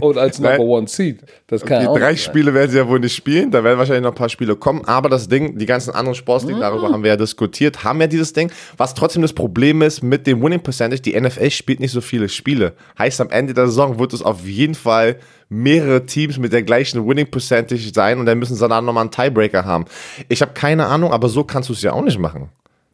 [0.00, 1.18] und als Number One Seed.
[1.46, 4.02] Das kann okay, auch drei Spiele werden sie ja wohl nicht spielen, da werden wahrscheinlich
[4.02, 6.62] noch ein paar Spiele kommen, aber das Ding, die ganzen anderen Sportsligen, mhm.
[6.62, 10.26] darüber haben wir ja diskutiert, haben ja dieses Ding, was trotzdem das Problem ist mit
[10.26, 12.72] dem Winning Percentage, die NFL spielt nicht so viele Spiele.
[12.98, 15.16] Heißt, am Ende der Saison wird es auf jeden Fall
[15.48, 19.10] mehrere Teams mit der gleichen Winning Percentage sein und dann müssen sie dann nochmal einen
[19.10, 19.84] Tiebreaker haben.
[20.28, 22.48] Ich habe keine Ahnung, aber so kannst du es ja auch nicht machen.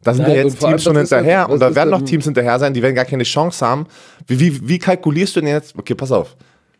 [0.07, 2.73] Da sind ja und jetzt Teams schon hinterher und da werden noch Teams hinterher sein,
[2.73, 3.87] die werden gar keine Chance haben.
[4.25, 5.77] Wie, wie, wie kalkulierst du denn jetzt?
[5.77, 6.37] Okay, pass auf.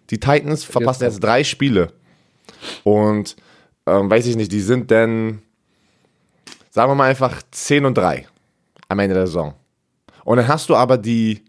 [0.10, 1.92] Die Titans verpassen Jetzt jetzt drei Spiele.
[2.86, 3.36] Und
[3.86, 5.42] ähm, weiß ich nicht, die sind denn,
[6.70, 8.26] sagen wir mal einfach 10 und 3
[8.88, 9.54] am Ende der Saison.
[10.24, 11.44] Und dann hast du aber die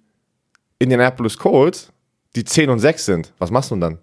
[0.80, 1.92] Indianapolis Colts,
[2.34, 3.32] die 10 und 6 sind.
[3.38, 3.98] Was machst du denn dann?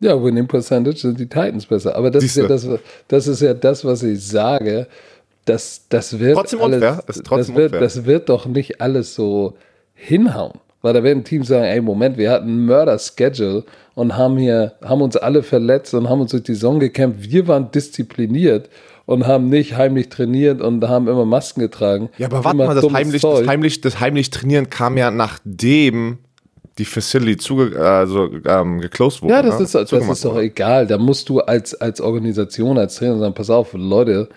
[0.00, 1.96] Ja, Winning Percentage sind die Titans besser.
[1.96, 2.68] Aber das ist, ja das,
[3.08, 4.86] das ist ja das, was ich sage.
[5.48, 7.04] Das, das wird Trotzdem alles, unfair.
[7.06, 7.80] Ist trotzdem das, wird, unfair.
[7.80, 9.54] das wird doch nicht alles so
[9.94, 10.58] hinhauen.
[10.80, 15.02] Weil da werden Teams sagen, ey, Moment, wir hatten einen Mörder-Schedule und haben hier, haben
[15.02, 17.30] uns alle verletzt und haben uns durch die Saison gekämpft.
[17.30, 18.68] Wir waren diszipliniert
[19.04, 22.10] und haben nicht heimlich trainiert und haben immer Masken getragen.
[22.18, 26.18] Ja, aber warte mal, das heimlich, das, heimlich, das heimlich Trainieren kam ja nachdem
[26.78, 29.34] die Facility zuge also, ähm, geclosed wurde.
[29.34, 29.64] Ja, das ne?
[29.64, 30.86] ist, das ist doch egal.
[30.86, 34.28] Da musst du als, als Organisation, als Trainer sagen, pass auf, Leute,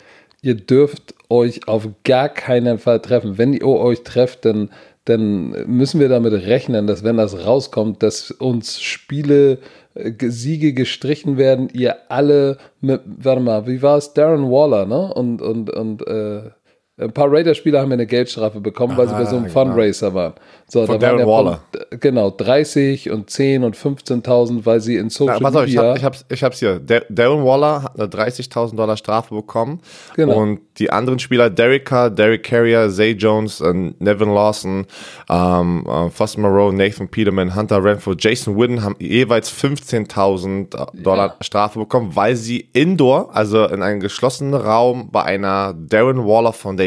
[0.42, 3.38] ihr dürft euch auf gar keinen Fall treffen.
[3.38, 4.70] Wenn ihr euch trefft, dann,
[5.06, 9.60] dann müssen wir damit rechnen, dass wenn das rauskommt, dass uns Spiele,
[9.94, 14.14] äh, Siege gestrichen werden, ihr alle mit, warte mal, wie war es?
[14.14, 15.14] Darren Waller, ne?
[15.14, 16.50] Und, und, und äh,
[16.98, 19.54] ein paar Raider-Spieler haben ja eine Geldstrafe bekommen, weil sie bei so einem genau.
[19.54, 20.34] Fundraiser waren.
[20.68, 21.62] So, Von da waren Darren ja Waller.
[22.00, 25.90] Genau, 30 und 10 und 15.000, weil sie in Social Na, pass auf, ich, Media.
[25.90, 26.80] hab, ich, hab's, ich hab's hier.
[26.80, 29.80] Der, Darren Waller hat eine 30.000 Dollar Strafe bekommen.
[30.16, 30.42] Genau.
[30.42, 34.86] Und die anderen Spieler, Derek Carr, Derek Carrier, Zay Jones, äh, Nevin Lawson,
[35.30, 41.80] ähm, äh, Foster Moreau, Nathan Peterman, Hunter Renfro, Jason Witten haben jeweils 15.000 Dollar Strafe
[41.80, 46.81] bekommen, weil sie indoor, also in einem geschlossenen Raum bei einer Darren Waller Foundation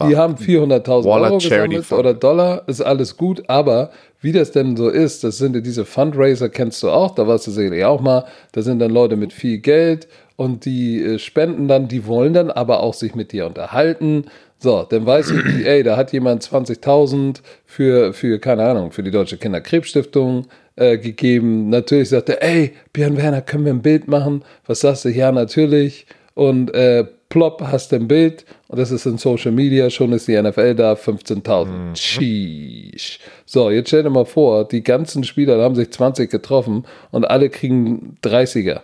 [0.00, 2.00] die haben 400.000 Waller Euro Charity gesammelt Fund.
[2.00, 5.84] oder Dollar, ist alles gut, aber wie das denn so ist, das sind ja diese
[5.84, 9.32] Fundraiser, kennst du auch, da warst du sicherlich auch mal, da sind dann Leute mit
[9.32, 13.46] viel Geld und die äh, spenden dann, die wollen dann aber auch sich mit dir
[13.46, 14.24] unterhalten.
[14.58, 19.10] So, dann weißt du, ey, da hat jemand 20.000 für, für, keine Ahnung, für die
[19.10, 21.68] Deutsche Kinderkrebsstiftung äh, gegeben.
[21.68, 24.44] Natürlich sagt er, ey, Björn Werner, können wir ein Bild machen?
[24.66, 25.10] Was sagst du?
[25.10, 26.06] Ja, natürlich.
[26.34, 30.28] Und äh, plopp, hast du ein Bild und das ist in Social Media, schon ist
[30.28, 31.96] die NFL da, 15.000.
[31.96, 33.20] Sheesh.
[33.46, 37.48] So, jetzt stell dir mal vor, die ganzen Spieler haben sich 20 getroffen und alle
[37.48, 38.80] kriegen 30er.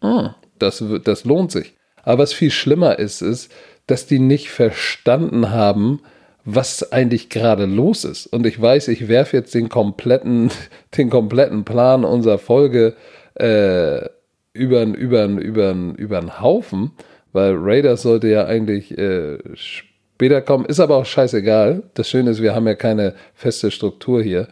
[0.00, 1.74] Hm, das, w- das lohnt sich.
[2.02, 3.52] Aber was viel schlimmer ist, ist,
[3.86, 6.00] dass die nicht verstanden haben,
[6.46, 8.26] was eigentlich gerade los ist.
[8.26, 10.50] Und ich weiß, ich werfe jetzt den kompletten,
[10.96, 12.94] den kompletten Plan unserer Folge
[13.34, 14.06] äh,
[14.52, 16.92] über über über über einen Haufen,
[17.34, 21.82] weil Raiders sollte ja eigentlich äh, später kommen, ist aber auch scheißegal.
[21.94, 24.48] Das Schöne ist, wir haben ja keine feste Struktur hier.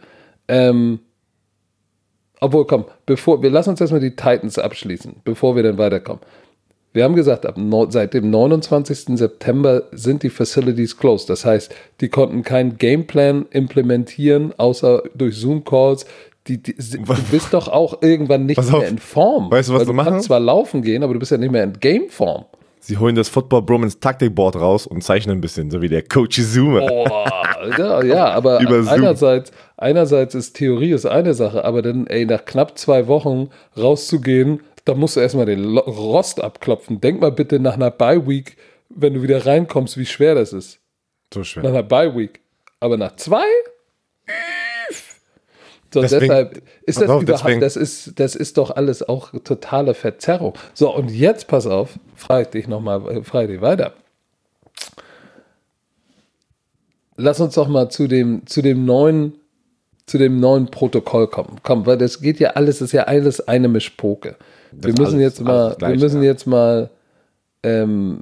[0.47, 0.99] Ähm,
[2.41, 6.21] obwohl, komm, bevor, wir lassen uns erstmal die Titans abschließen, bevor wir dann weiterkommen.
[6.91, 9.17] Wir haben gesagt, ab no, seit dem 29.
[9.17, 11.29] September sind die Facilities closed.
[11.29, 16.05] Das heißt, die konnten keinen Gameplan implementieren, außer durch Zoom-Calls.
[16.47, 18.89] Die, die, du bist doch auch irgendwann nicht Pass mehr auf.
[18.89, 19.49] in Form.
[19.49, 20.09] Weißt du, was sie du machen?
[20.09, 22.45] kannst zwar laufen gehen, aber du bist ja nicht mehr in Game-Form.
[22.85, 26.41] Sie holen das Football Bromance Taktikboard raus und zeichnen ein bisschen, so wie der Coach
[26.41, 26.81] Zuma.
[26.81, 32.43] Boah, ja, ja, aber einerseits, einerseits ist Theorie ist eine Sache, aber dann, ey, nach
[32.43, 36.99] knapp zwei Wochen rauszugehen, da musst du erstmal den Rost abklopfen.
[36.99, 38.57] Denk mal bitte nach einer Bye-Week,
[38.89, 40.81] wenn du wieder reinkommst, wie schwer das ist.
[41.33, 41.63] So Nach schwer.
[41.63, 42.41] einer Bye-Week.
[42.81, 43.45] Aber nach zwei?
[45.93, 49.29] So, Deswegen- deshalb ist das auf, überhaupt, deswegen- das ist, das ist doch alles auch
[49.43, 50.53] totale Verzerrung.
[50.73, 53.93] So, und jetzt pass auf, frage ich dich nochmal, frage ich dich weiter.
[57.15, 59.33] Lass uns doch mal zu dem, zu dem neuen,
[60.07, 61.57] zu dem neuen Protokoll kommen.
[61.63, 64.35] Komm, weil das geht ja alles, ist ja alles eine Mischpoke.
[64.71, 66.31] Wir müssen alles- jetzt mal, gleich, wir müssen ja.
[66.31, 66.89] jetzt mal,
[67.61, 68.21] ähm,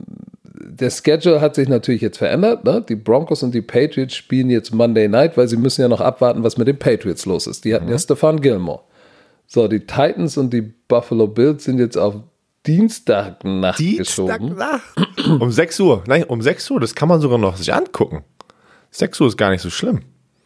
[0.80, 2.64] der Schedule hat sich natürlich jetzt verändert.
[2.64, 2.84] Ne?
[2.88, 6.44] Die Broncos und die Patriots spielen jetzt Monday Night, weil sie müssen ja noch abwarten,
[6.44, 7.66] was mit den Patriots los ist.
[7.66, 7.92] Die hatten Mhm.
[7.92, 8.82] ja Stefan Gilmore.
[9.48, 12.16] So, die Titans und die Buffalo Bills sind jetzt auf
[12.66, 14.38] Dienstagnacht geschoben.
[14.48, 15.42] Dienstagnacht.
[15.42, 16.04] Um 6 Uhr.
[16.08, 16.80] Nein, um 6 Uhr.
[16.80, 18.24] Das kann man sogar noch sich angucken.
[18.92, 20.02] 6 Uhr ist gar nicht so schlimm.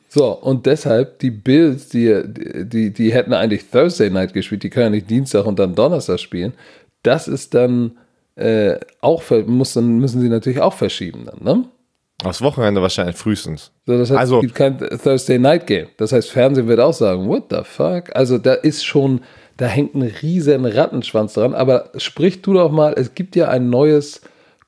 [0.09, 4.85] So, und deshalb die Bills, die, die, die hätten eigentlich Thursday Night gespielt, die können
[4.85, 6.53] ja nicht Dienstag und dann Donnerstag spielen.
[7.03, 7.97] Das ist dann
[8.35, 11.65] äh, auch, muss dann, müssen sie natürlich auch verschieben dann, ne?
[12.23, 13.71] Aufs Wochenende wahrscheinlich frühestens.
[13.85, 15.87] So, das heißt, Also- es gibt kein Thursday Night Game.
[15.97, 18.15] Das heißt, Fernsehen wird auch sagen, what the fuck?
[18.15, 19.21] Also da ist schon,
[19.57, 21.53] da hängt ein riesen Rattenschwanz dran.
[21.53, 24.21] Aber sprich du doch mal, es gibt ja ein neues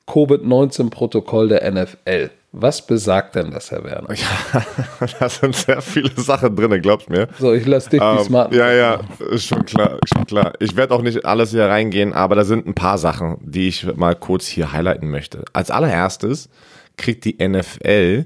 [0.06, 2.30] Covid-19-Protokoll der NFL.
[2.52, 4.08] Was besagt denn das, Herr Werner?
[4.14, 7.28] Ja, da sind sehr viele Sachen drin, glaubst mir.
[7.38, 8.56] So, ich lasse dich die Ähm, Smarten.
[8.56, 10.52] ja, ja, ist schon klar, ist schon klar.
[10.58, 13.94] Ich werde auch nicht alles hier reingehen, aber da sind ein paar Sachen, die ich
[13.96, 15.44] mal kurz hier highlighten möchte.
[15.52, 16.48] Als allererstes
[16.96, 18.24] kriegt die NFL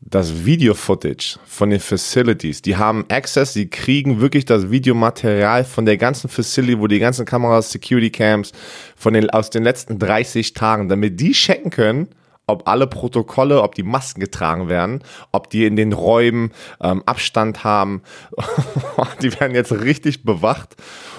[0.00, 2.62] das Video-Footage von den Facilities.
[2.62, 7.24] Die haben Access, die kriegen wirklich das Videomaterial von der ganzen Facility, wo die ganzen
[7.26, 8.52] Kameras, Security Cams
[8.96, 12.08] von den, aus den letzten 30 Tagen, damit die checken können,
[12.46, 17.64] ob alle Protokolle, ob die Masken getragen werden, ob die in den Räumen ähm, Abstand
[17.64, 18.02] haben.
[19.22, 20.76] die werden jetzt richtig bewacht.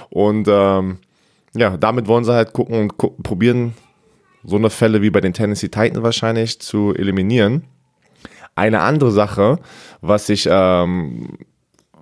[0.09, 0.99] Und ähm,
[1.55, 3.73] ja, damit wollen sie halt gucken und gu probieren,
[4.43, 7.63] so eine Fälle wie bei den Tennessee Titans wahrscheinlich zu eliminieren.
[8.55, 9.59] Eine andere Sache,
[10.01, 11.37] was ich, ähm,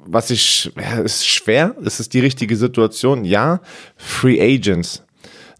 [0.05, 3.23] was ich, ja, ist schwer, ist es die richtige Situation?
[3.23, 3.61] Ja,
[3.95, 5.03] Free Agents.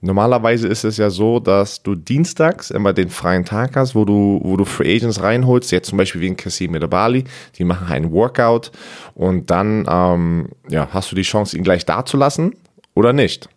[0.04, 4.40] Normalerweise ist es ja so, dass du dienstags immer den freien Tag hast, wo du,
[4.44, 7.24] wo du Free Agents reinholst, jetzt zum Beispiel wie in Kassim Medabali,
[7.60, 8.72] die machen einen Workout
[9.14, 12.56] und dann ähm, ja, hast du die Chance, ihn gleich da zu lassen
[12.96, 13.48] oder nicht.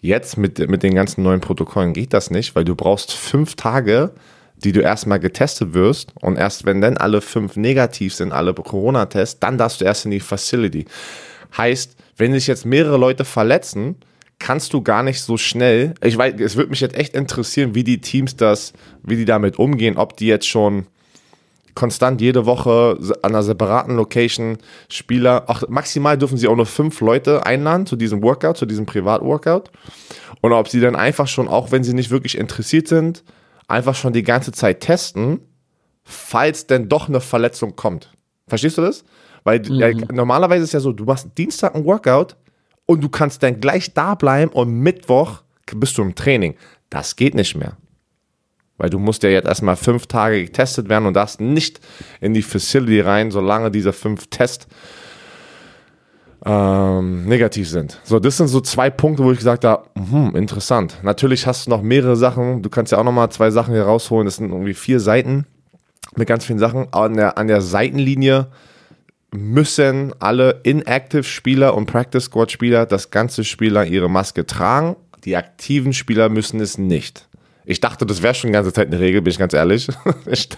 [0.00, 4.12] Jetzt mit, mit den ganzen neuen Protokollen geht das nicht, weil du brauchst fünf Tage,
[4.56, 9.40] die du erstmal getestet wirst und erst wenn dann alle fünf negativ sind, alle Corona-Tests,
[9.40, 10.86] dann darfst du erst in die Facility.
[11.54, 13.96] Heißt, wenn sich jetzt mehrere Leute verletzen,
[14.42, 17.84] kannst du gar nicht so schnell, ich weiß, es würde mich jetzt echt interessieren, wie
[17.84, 18.72] die Teams das,
[19.04, 20.86] wie die damit umgehen, ob die jetzt schon
[21.74, 27.00] konstant jede Woche an einer separaten Location Spieler, ach, maximal dürfen sie auch nur fünf
[27.00, 29.70] Leute einladen zu diesem Workout, zu diesem Privat-Workout.
[30.40, 33.22] Und ob sie dann einfach schon, auch wenn sie nicht wirklich interessiert sind,
[33.68, 35.40] einfach schon die ganze Zeit testen,
[36.02, 38.12] falls denn doch eine Verletzung kommt.
[38.48, 39.04] Verstehst du das?
[39.44, 42.36] Weil ja, normalerweise ist es ja so, du machst Dienstag ein Workout
[42.86, 45.42] und du kannst dann gleich da bleiben und Mittwoch
[45.74, 46.54] bist du im Training.
[46.90, 47.76] Das geht nicht mehr.
[48.76, 51.80] Weil du musst ja jetzt erstmal fünf Tage getestet werden und darfst nicht
[52.20, 54.66] in die Facility rein, solange diese fünf Tests
[56.44, 58.00] ähm, negativ sind.
[58.02, 60.98] So, das sind so zwei Punkte, wo ich gesagt habe, hm, interessant.
[61.02, 62.62] Natürlich hast du noch mehrere Sachen.
[62.62, 64.24] Du kannst ja auch noch mal zwei Sachen hier rausholen.
[64.24, 65.46] Das sind irgendwie vier Seiten
[66.16, 66.92] mit ganz vielen Sachen.
[66.92, 68.48] An der, an der Seitenlinie
[69.32, 74.96] müssen alle Inactive-Spieler und Practice-Squad-Spieler das ganze Spieler ihre Maske tragen.
[75.24, 77.28] Die aktiven Spieler müssen es nicht.
[77.64, 79.88] Ich dachte, das wäre schon die ganze Zeit eine Regel, bin ich ganz ehrlich.
[80.30, 80.48] Ich,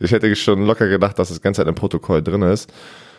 [0.00, 2.70] ich hätte schon locker gedacht, dass das ganze Zeit im Protokoll drin ist.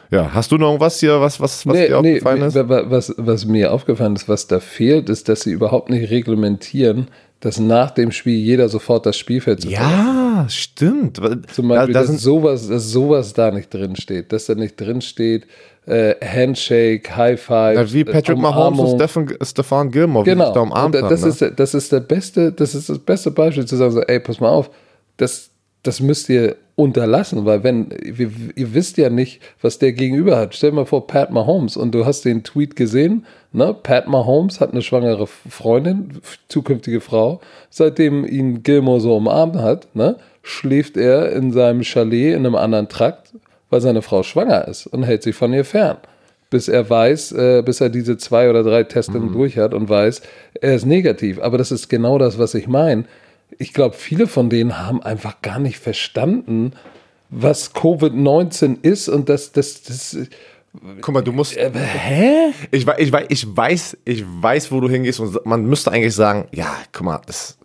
[0.10, 2.56] Ja, hast du noch irgendwas hier, was, was, was Nee, dir nee, aufgefallen ist?
[2.56, 6.10] wa- wa- was, was mir aufgefallen ist, was da fehlt, ist, dass sie überhaupt nicht
[6.12, 7.08] reglementieren,
[7.42, 11.18] dass nach dem Spiel jeder sofort das Spielfeld zu Ja, stimmt.
[11.54, 14.32] Zum Da, Beispiel, da dass, sind, sowas, dass sowas da nicht drin steht.
[14.32, 15.46] Dass da nicht drin steht,
[15.86, 17.76] äh, Handshake, High Five.
[17.78, 20.46] ja, wie Patrick Mahomes und Stefan, Stefan Gilmore, wie Genau.
[20.46, 23.32] sich da umarmt und das, haben, ist, das ist der beste, das ist das beste
[23.32, 24.70] Beispiel zu sagen, so, ey, pass mal auf,
[25.18, 25.51] das,
[25.84, 30.56] das müsst ihr unterlassen, weil wenn, ihr, ihr wisst ja nicht, was der gegenüber hat.
[30.56, 33.74] Stell dir mal vor, Pat Mahomes und du hast den Tweet gesehen, ne?
[33.74, 40.18] Pat Mahomes hat eine schwangere Freundin, zukünftige Frau, seitdem ihn Gilmore so umarmt hat, ne?
[40.44, 43.34] schläft er in seinem Chalet in einem anderen Trakt,
[43.70, 45.98] weil seine Frau schwanger ist und hält sich von ihr fern
[46.52, 49.32] bis er weiß, äh, bis er diese zwei oder drei Tests Mhm.
[49.32, 50.22] durch hat und weiß,
[50.60, 51.40] er ist negativ.
[51.40, 53.06] Aber das ist genau das, was ich meine.
[53.58, 56.74] Ich glaube, viele von denen haben einfach gar nicht verstanden,
[57.30, 60.18] was Covid-19 ist und das, das, das,
[61.02, 61.58] Guck mal, du musst.
[61.58, 62.54] äh, hä?
[62.72, 66.74] Ich, ich, ich, weiß, ich weiß, wo du hingehst und man müsste eigentlich sagen, ja,
[66.94, 67.58] guck mal, das,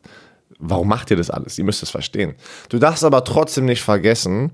[0.58, 1.58] warum macht ihr das alles?
[1.58, 2.34] Ihr müsst es verstehen.
[2.68, 4.50] Du darfst aber trotzdem nicht vergessen,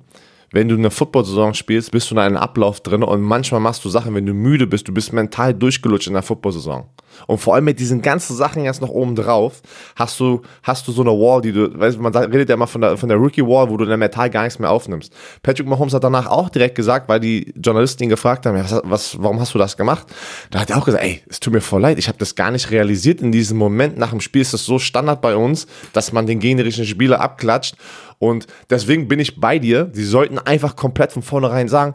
[0.51, 3.89] wenn du eine Football-Saison spielst, bist du in einem Ablauf drin und manchmal machst du
[3.89, 6.87] Sachen, wenn du müde bist, du bist mental durchgelutscht in der Football-Saison.
[7.27, 9.63] Und vor allem mit diesen ganzen Sachen jetzt noch oben drauf,
[9.97, 12.81] hast du, hast du so eine Wall, die du, weißt man redet ja immer von
[12.81, 15.13] der, von der Rookie-Wall, wo du dann mental gar nichts mehr aufnimmst.
[15.43, 18.83] Patrick Mahomes hat danach auch direkt gesagt, weil die Journalisten ihn gefragt haben, ja, was,
[18.85, 20.07] was, warum hast du das gemacht?
[20.51, 22.51] Da hat er auch gesagt, ey, es tut mir voll leid, ich habe das gar
[22.51, 23.99] nicht realisiert in diesem Moment.
[23.99, 27.77] Nach dem Spiel ist das so Standard bei uns, dass man den gegnerischen Spieler abklatscht.
[28.19, 29.91] Und deswegen bin ich bei dir.
[29.93, 31.95] Sie sollten einfach komplett von vornherein sagen,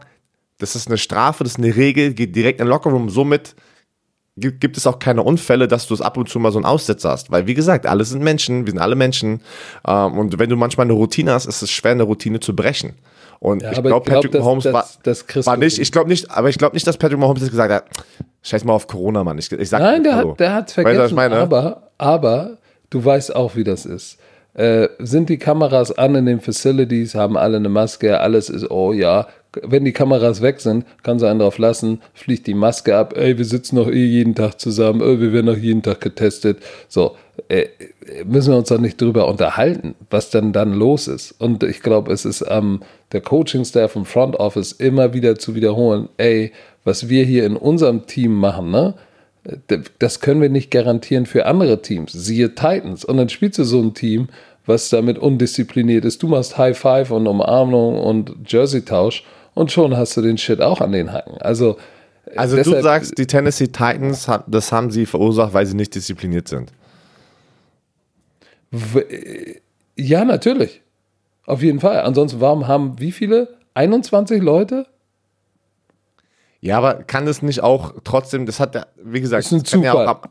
[0.58, 3.08] das ist eine Strafe, das ist eine Regel, geht direkt in den Lockerroom.
[3.08, 3.54] Somit
[4.40, 7.10] gibt, es auch keine Unfälle, dass du es ab und zu mal so einen Aussetzer
[7.10, 7.30] hast.
[7.30, 9.40] Weil, wie gesagt, alle sind Menschen, wir sind alle Menschen.
[9.86, 12.94] Ähm, und wenn du manchmal eine Routine hast, ist es schwer, eine Routine zu brechen.
[13.40, 15.92] Und ich glaube, ich glaub, Patrick das- Mahomes das- war, das kriegst war nicht, ich
[15.92, 17.84] glaube nicht, aber ich glaube nicht, dass Patrick Mahomes jetzt gesagt hat,
[18.42, 19.38] scheiß mal auf Corona, Mann.
[19.38, 20.30] Ich, ich sag Nein, der hallo.
[20.32, 21.06] hat der Weißt was vergessen.
[21.06, 21.36] ich meine?
[21.36, 22.58] aber, aber
[22.90, 24.18] du weißt auch, wie das ist.
[24.54, 28.92] Äh, sind die Kameras an in den Facilities, haben alle eine Maske, alles ist, oh
[28.92, 29.28] ja,
[29.62, 33.38] wenn die Kameras weg sind, kann sie einen drauf lassen, fliegt die Maske ab, ey,
[33.38, 36.58] wir sitzen noch eh jeden Tag zusammen, ey, wir werden noch jeden Tag getestet.
[36.88, 37.16] So,
[37.48, 37.66] äh,
[38.24, 41.32] müssen wir uns doch nicht drüber unterhalten, was denn dann los ist.
[41.38, 42.80] Und ich glaube, es ist ähm,
[43.12, 46.52] der Coaching-Staff im Front Office immer wieder zu wiederholen, ey,
[46.84, 48.94] was wir hier in unserem Team machen, ne?
[49.98, 52.12] Das können wir nicht garantieren für andere Teams.
[52.12, 53.04] Siehe Titans.
[53.06, 54.28] Und dann spielst du so ein Team,
[54.66, 56.22] was damit undiszipliniert ist.
[56.22, 59.24] Du machst High Five und Umarmung und Jersey-Tausch
[59.58, 61.36] und schon hast du den Shit auch an den Hacken.
[61.40, 61.76] Also,
[62.36, 66.48] also deshalb, du sagst, die Tennessee Titans, das haben sie verursacht, weil sie nicht diszipliniert
[66.48, 66.72] sind.
[69.96, 70.82] Ja, natürlich.
[71.46, 72.00] Auf jeden Fall.
[72.00, 73.56] Ansonsten, warum haben wie viele?
[73.74, 74.86] 21 Leute
[76.60, 79.82] ja, aber kann es nicht auch trotzdem, das hat ja, wie gesagt, das, das, kann
[79.82, 80.22] ja auch,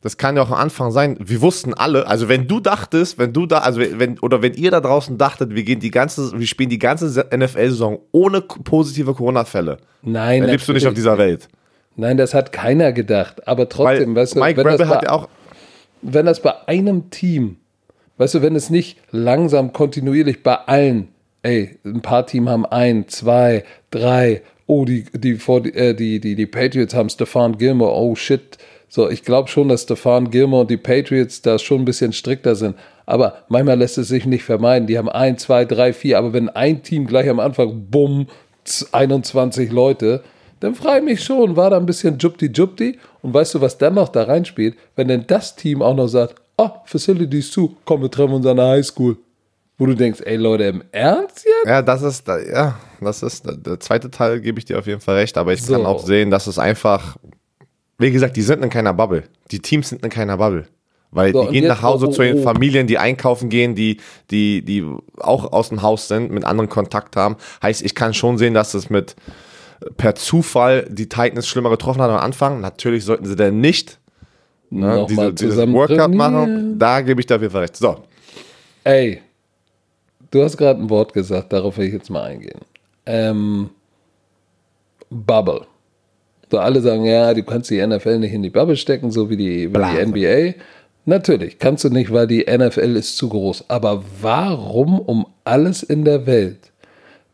[0.00, 1.18] das kann ja auch am Anfang sein.
[1.20, 4.70] Wir wussten alle, also wenn du dachtest, wenn du da, also wenn, oder wenn ihr
[4.70, 9.76] da draußen dachtet, wir gehen die ganze, wir spielen die ganze NFL-Saison ohne positive Corona-Fälle.
[10.02, 11.48] Nein, dann lebst du nicht auf dieser Welt.
[11.96, 13.46] Nein, das hat keiner gedacht.
[13.46, 15.28] Aber trotzdem, Weil weißt du, Mike wenn Rebel das, bei, auch
[16.02, 17.56] wenn das bei einem Team,
[18.16, 21.08] weißt du, wenn es nicht langsam kontinuierlich bei allen,
[21.42, 26.46] ey, ein paar Teams haben ein, zwei, drei, oh, die, die, äh, die, die, die
[26.46, 28.58] Patriots haben Stefan Gilmore, oh shit.
[28.88, 32.54] So, ich glaube schon, dass Stefan Gilmore und die Patriots da schon ein bisschen strikter
[32.54, 32.76] sind.
[33.06, 34.86] Aber manchmal lässt es sich nicht vermeiden.
[34.86, 36.18] Die haben ein, zwei, drei, vier.
[36.18, 38.28] Aber wenn ein Team gleich am Anfang, bumm,
[38.92, 40.22] 21 Leute,
[40.60, 42.98] dann frage ich mich schon, war da ein bisschen Jupti-Jupti?
[43.20, 44.76] Und weißt du, was dann noch da reinspielt?
[44.96, 48.56] Wenn denn das Team auch noch sagt, oh, Facilities zu, komm, wir treffen uns an
[48.56, 49.18] der Highschool.
[49.76, 51.66] Wo du denkst, ey Leute, im Ernst jetzt?
[51.66, 55.16] Ja, das ist, ja, das ist, der zweite Teil gebe ich dir auf jeden Fall
[55.16, 55.72] recht, aber ich so.
[55.72, 57.16] kann auch sehen, dass es einfach,
[57.98, 59.24] wie gesagt, die sind in keiner Bubble.
[59.50, 60.66] Die Teams sind in keiner Bubble.
[61.10, 62.42] Weil so, die gehen nach Hause oh, zu ihren oh.
[62.42, 63.98] Familien, die einkaufen gehen, die,
[64.30, 64.84] die, die
[65.18, 67.36] auch aus dem Haus sind, mit anderen Kontakt haben.
[67.62, 69.16] Heißt, ich kann schon sehen, dass es mit
[69.96, 72.60] per Zufall die Titans schlimmer getroffen hat am Anfang.
[72.60, 73.98] Natürlich sollten sie denn nicht
[74.70, 76.78] ne, diese, dieses Workout machen.
[76.78, 77.76] Da gebe ich dir auf jeden Fall recht.
[77.76, 78.04] So.
[78.82, 79.22] Ey,
[80.34, 82.58] Du hast gerade ein Wort gesagt, darauf will ich jetzt mal eingehen.
[83.06, 83.70] Ähm,
[85.08, 85.60] Bubble.
[86.50, 89.36] So alle sagen, ja, du kannst die NFL nicht in die Bubble stecken, so wie
[89.36, 90.60] die, wie die NBA.
[91.04, 93.66] Natürlich, kannst du nicht, weil die NFL ist zu groß.
[93.70, 96.72] Aber warum um alles in der Welt,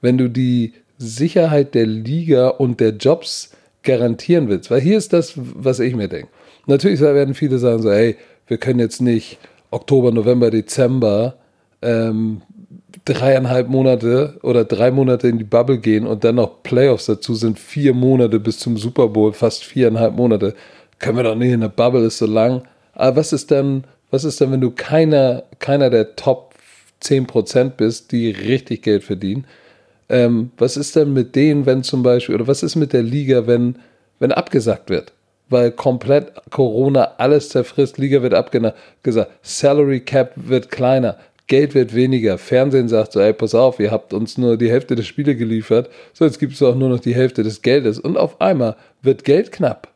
[0.03, 4.71] wenn du die Sicherheit der Liga und der Jobs garantieren willst?
[4.71, 6.29] Weil hier ist das, was ich mir denke.
[6.67, 9.39] Natürlich werden viele sagen so, hey, wir können jetzt nicht
[9.71, 11.37] Oktober, November, Dezember
[11.83, 12.43] ähm,
[13.05, 17.59] dreieinhalb Monate oder drei Monate in die Bubble gehen und dann noch Playoffs dazu sind,
[17.59, 20.55] vier Monate bis zum Super Bowl, fast viereinhalb Monate,
[20.99, 22.63] können wir doch nicht in der Bubble, ist so lang.
[22.93, 26.55] Aber was ist denn, was ist denn, wenn du keiner, keiner der Top
[27.03, 29.47] 10% bist, die richtig Geld verdienen?
[30.09, 33.47] Ähm, was ist denn mit denen, wenn zum Beispiel, oder was ist mit der Liga,
[33.47, 33.77] wenn,
[34.19, 35.13] wenn abgesagt wird?
[35.49, 38.77] Weil komplett Corona alles zerfrisst, Liga wird abgesagt,
[39.43, 41.17] Salary Cap wird kleiner.
[41.51, 42.39] Geld wird weniger.
[42.39, 45.91] Fernsehen sagt so, ey, pass auf, ihr habt uns nur die Hälfte der Spiele geliefert,
[46.13, 47.99] so jetzt gibt es auch nur noch die Hälfte des Geldes.
[47.99, 49.89] Und auf einmal wird Geld knapp.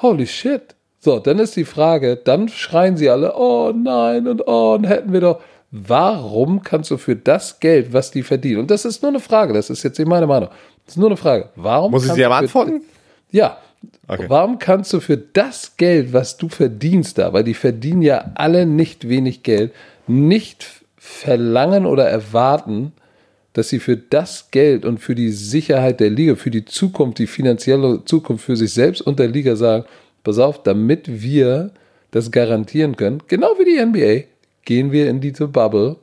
[0.00, 0.76] Holy shit.
[1.00, 5.12] So, dann ist die Frage, dann schreien sie alle, oh nein und oh, und hätten
[5.12, 5.40] wir doch.
[5.72, 9.52] Warum kannst du für das Geld, was die verdienen, und das ist nur eine Frage,
[9.52, 10.48] das ist jetzt nicht meine Meinung,
[10.86, 11.90] das ist nur eine Frage, warum.
[11.90, 12.82] Muss ich sie aber antworten?
[13.30, 13.58] Ja,
[14.08, 14.24] Okay.
[14.28, 18.66] Warum kannst du für das Geld, was du verdienst da, weil die verdienen ja alle
[18.66, 19.72] nicht wenig Geld,
[20.08, 22.92] nicht verlangen oder erwarten,
[23.52, 27.26] dass sie für das Geld und für die Sicherheit der Liga, für die Zukunft, die
[27.26, 29.84] finanzielle Zukunft für sich selbst und der Liga sagen,
[30.22, 31.70] pass auf, damit wir
[32.10, 34.28] das garantieren können, genau wie die NBA,
[34.64, 35.96] gehen wir in diese Bubble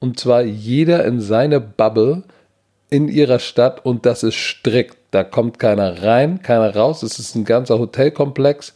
[0.00, 2.24] und zwar jeder in seine Bubble
[2.90, 4.96] in ihrer Stadt und das ist strikt.
[5.10, 7.02] Da kommt keiner rein, keiner raus.
[7.02, 8.74] Es ist ein ganzer Hotelkomplex.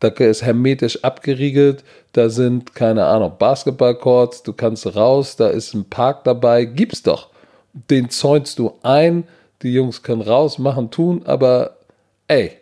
[0.00, 1.84] Da ist hermetisch abgeriegelt.
[2.12, 4.42] Da sind, keine Ahnung, Basketballcourts.
[4.42, 5.36] Du kannst raus.
[5.36, 6.64] Da ist ein Park dabei.
[6.64, 7.30] Gibt's doch.
[7.90, 9.24] Den zäunst du ein.
[9.62, 11.22] Die Jungs können raus, machen, tun.
[11.24, 11.76] Aber
[12.28, 12.52] ey,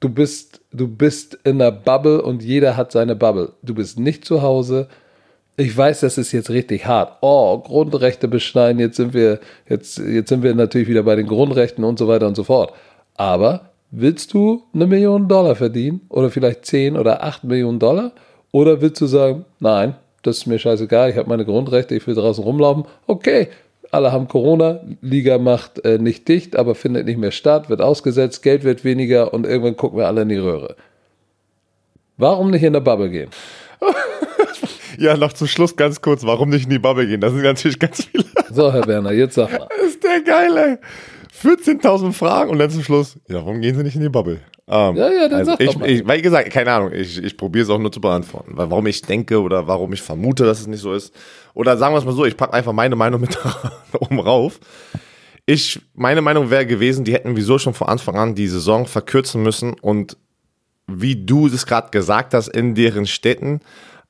[0.00, 3.52] du bist, du bist in der Bubble und jeder hat seine Bubble.
[3.62, 4.88] Du bist nicht zu Hause
[5.56, 7.18] ich weiß, das ist jetzt richtig hart.
[7.22, 11.82] Oh, Grundrechte beschneiden, jetzt sind wir, jetzt, jetzt sind wir natürlich wieder bei den Grundrechten
[11.82, 12.74] und so weiter und so fort.
[13.14, 18.12] Aber willst du eine Million Dollar verdienen oder vielleicht 10 oder 8 Millionen Dollar?
[18.52, 22.14] Oder willst du sagen, nein, das ist mir scheißegal, ich habe meine Grundrechte, ich will
[22.14, 22.84] draußen rumlaufen.
[23.06, 23.48] Okay,
[23.90, 28.42] alle haben Corona, Liga macht äh, nicht dicht, aber findet nicht mehr statt, wird ausgesetzt,
[28.42, 30.76] Geld wird weniger und irgendwann gucken wir alle in die Röhre.
[32.16, 33.30] Warum nicht in der Bubble gehen?
[34.98, 37.20] Ja, noch zum Schluss ganz kurz, warum nicht in die Bubble gehen?
[37.20, 38.24] Das sind natürlich ganz viele.
[38.50, 39.68] So, Herr Werner, jetzt sag mal.
[39.68, 40.78] Das ist der geile.
[41.42, 44.40] 14.000 Fragen und dann zum Schluss, ja, warum gehen sie nicht in die Bubble?
[44.68, 45.88] Ähm, Ja, ja, dann also sag ich, doch mal.
[45.88, 48.52] ich, weil gesagt, keine Ahnung, ich, ich probiere es auch nur zu beantworten.
[48.56, 51.14] Weil warum ich denke oder warum ich vermute, dass es nicht so ist.
[51.54, 53.38] Oder sagen wir es mal so, ich packe einfach meine Meinung mit
[54.00, 54.58] oben rauf.
[55.44, 59.42] Ich, meine Meinung wäre gewesen, die hätten wieso schon von Anfang an die Saison verkürzen
[59.42, 60.16] müssen und
[60.88, 63.60] wie du es gerade gesagt hast, in deren Städten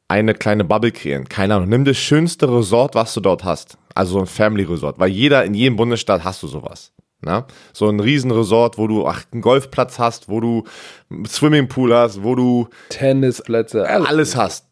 [0.08, 1.28] eine kleine Bubble kreieren.
[1.28, 3.76] Keine Ahnung, nimm das schönste Resort, was du dort hast.
[3.94, 6.92] Also so ein Family Resort, weil jeder in jedem Bundesstaat hast du sowas.
[7.22, 7.46] Na?
[7.72, 10.64] So ein Riesenresort, wo du ach, einen Golfplatz hast, wo du
[11.10, 14.06] einen Swimmingpool hast, wo du Tennisplätze, alles.
[14.08, 14.66] alles hast.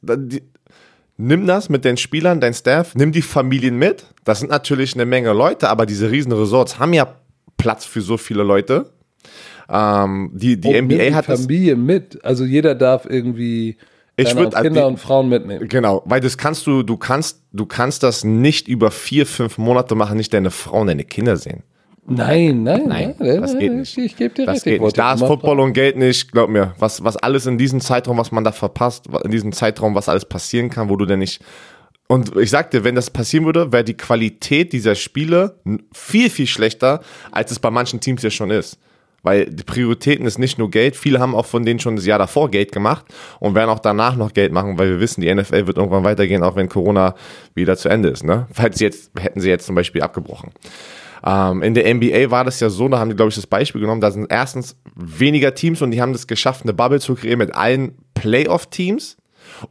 [1.16, 4.06] Nimm das mit den Spielern, dein Staff, nimm die Familien mit.
[4.24, 7.14] Das sind natürlich eine Menge Leute, aber diese Riesenresorts haben ja
[7.56, 8.90] Platz für so viele Leute.
[9.68, 12.22] Ähm, die die Und nimm NBA die hat Familie mit.
[12.24, 13.78] Also jeder darf irgendwie
[14.16, 15.66] Ich würd- Kinder die- und Frauen mitnehmen.
[15.68, 19.94] Genau, weil das kannst du, du kannst, du kannst das nicht über vier, fünf Monate
[19.94, 21.62] machen, nicht deine Frau und deine Kinder sehen.
[22.06, 23.98] Nein, nein, Nein, nein, das nein, geht nicht.
[23.98, 24.64] Ich, ich gebe dir Das recht.
[24.64, 24.98] geht ich nicht.
[24.98, 28.30] Da ist Football und Geld nicht, glaub mir, was, was alles in diesem Zeitraum, was
[28.30, 31.42] man da verpasst, in diesem Zeitraum, was alles passieren kann, wo du denn nicht.
[32.06, 35.58] Und ich sag dir, wenn das passieren würde, wäre die Qualität dieser Spiele
[35.94, 37.00] viel, viel schlechter,
[37.32, 38.78] als es bei manchen Teams ja schon ist.
[39.22, 42.18] Weil die Prioritäten ist nicht nur Geld, viele haben auch von denen schon das Jahr
[42.18, 43.06] davor Geld gemacht
[43.40, 46.42] und werden auch danach noch Geld machen, weil wir wissen, die NFL wird irgendwann weitergehen,
[46.42, 47.14] auch wenn Corona
[47.54, 48.22] wieder zu Ende ist.
[48.22, 48.46] Ne?
[48.52, 50.50] Falls sie jetzt, hätten sie jetzt zum Beispiel abgebrochen.
[51.26, 53.80] Ähm, in der NBA war das ja so, da haben die, glaube ich, das Beispiel
[53.80, 57.38] genommen, da sind erstens weniger Teams und die haben das geschafft, eine Bubble zu kreieren
[57.38, 59.16] mit allen Playoff-Teams.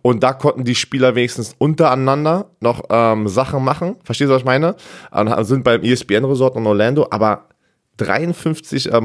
[0.01, 3.95] Und da konnten die Spieler wenigstens untereinander noch ähm, Sachen machen.
[4.03, 4.75] Verstehst du, was ich meine?
[5.11, 7.49] Und sind beim ESPN-Resort in Orlando, aber
[7.97, 9.01] 53 äh,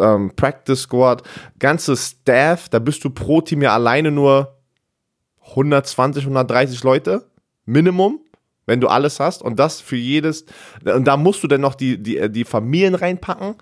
[0.00, 1.22] ähm, Practice Squad,
[1.58, 4.56] ganze Staff, da bist du pro Team ja alleine nur
[5.50, 7.26] 120, 130 Leute,
[7.64, 8.20] Minimum,
[8.66, 10.44] wenn du alles hast und das für jedes,
[10.84, 13.54] und da musst du dann noch die, die, die Familien reinpacken.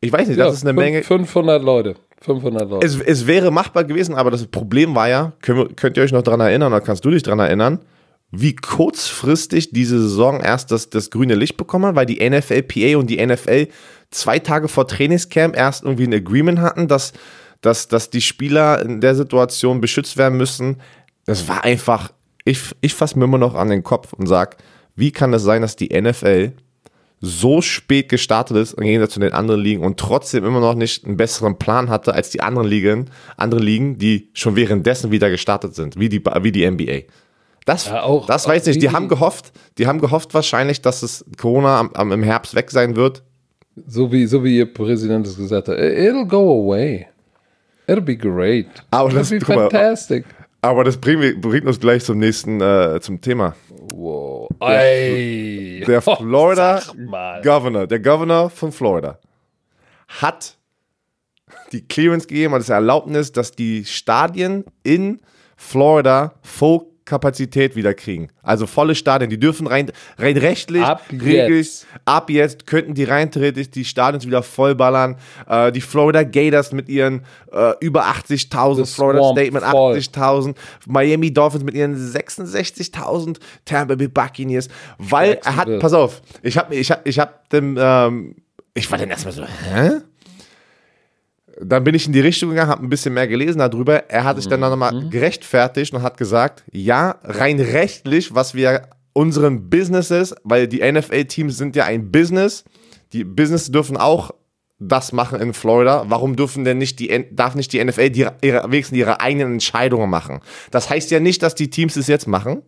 [0.00, 1.02] Ich weiß nicht, das Ja, ist eine fünf- Menge.
[1.02, 1.94] 500 Leute.
[2.22, 2.86] 500 Leute.
[2.86, 6.22] Es, es wäre machbar gewesen, aber das Problem war ja, wir, könnt ihr euch noch
[6.22, 7.80] dran erinnern, oder kannst du dich dran erinnern,
[8.30, 13.08] wie kurzfristig diese Saison erst das, das grüne Licht bekommen hat, weil die NFLPA und
[13.10, 13.68] die NFL
[14.10, 17.12] zwei Tage vor Trainingscamp erst irgendwie ein Agreement hatten, dass,
[17.60, 20.80] dass, dass die Spieler in der Situation beschützt werden müssen.
[21.26, 22.10] Das war einfach,
[22.44, 24.56] ich, ich fasse mir immer noch an den Kopf und sag,
[24.96, 26.52] wie kann es sein, dass die NFL
[27.24, 31.04] so spät gestartet ist im Gegensatz zu den anderen Ligen und trotzdem immer noch nicht
[31.06, 35.74] einen besseren Plan hatte als die anderen Ligen, andere Ligen, die schon währenddessen wieder gestartet
[35.76, 37.02] sind, wie die, wie die NBA.
[37.64, 38.82] Das, Ja, auch- das weiß ich nicht.
[38.82, 42.24] Die wie haben die- gehofft, die haben gehofft wahrscheinlich, dass es Corona am, am, im
[42.24, 43.22] Herbst weg sein wird.
[43.86, 45.78] So wie, so wie ihr Präsident es gesagt hat.
[45.78, 47.06] It'll go away.
[47.86, 48.66] It'll be great.
[48.90, 50.24] Aber It'll das- be guck mal, fantastic.
[50.64, 53.56] Aber das bringt, bringt uns gleich zum nächsten, äh, zum Thema.
[53.94, 54.48] Wow.
[54.60, 55.82] Ey.
[55.86, 57.42] Der Florida sag mal.
[57.42, 59.18] Governor, der Governor von Florida,
[60.06, 60.56] hat
[61.72, 65.20] die Clearance gegeben, also das Erlaubnis, dass die Stadien in
[65.56, 66.34] Florida
[67.12, 68.28] Vollkapazität wieder kriegen.
[68.42, 71.86] Also volle Stadien, die dürfen rein, rein rechtlich, Ab jetzt.
[72.04, 75.16] ab jetzt könnten die rein theoretisch die Stadions wieder vollballern.
[75.46, 79.96] Äh, die Florida Gators mit ihren äh, über 80.000, The Florida State mit voll.
[79.96, 80.54] 80.000,
[80.86, 86.74] Miami Dolphins mit ihren 66.000, Tampa Bay Buccaneers, weil er hat, pass auf, ich habe
[86.74, 88.36] ich hab, ich hab dem, ähm,
[88.74, 90.00] ich war dann erstmal so, hä?
[91.64, 94.10] Dann bin ich in die Richtung gegangen, habe ein bisschen mehr gelesen darüber.
[94.10, 99.68] Er hat sich dann nochmal gerechtfertigt und hat gesagt, ja, rein rechtlich, was wir unseren
[99.68, 102.64] Businesses, weil die NFL-Teams sind ja ein Business,
[103.12, 104.30] die Business dürfen auch
[104.88, 106.04] das machen in Florida.
[106.08, 110.10] Warum dürfen denn nicht die, darf nicht die NFL die, ihre, wenigstens ihre eigenen Entscheidungen
[110.10, 110.40] machen?
[110.70, 112.62] Das heißt ja nicht, dass die Teams es jetzt machen.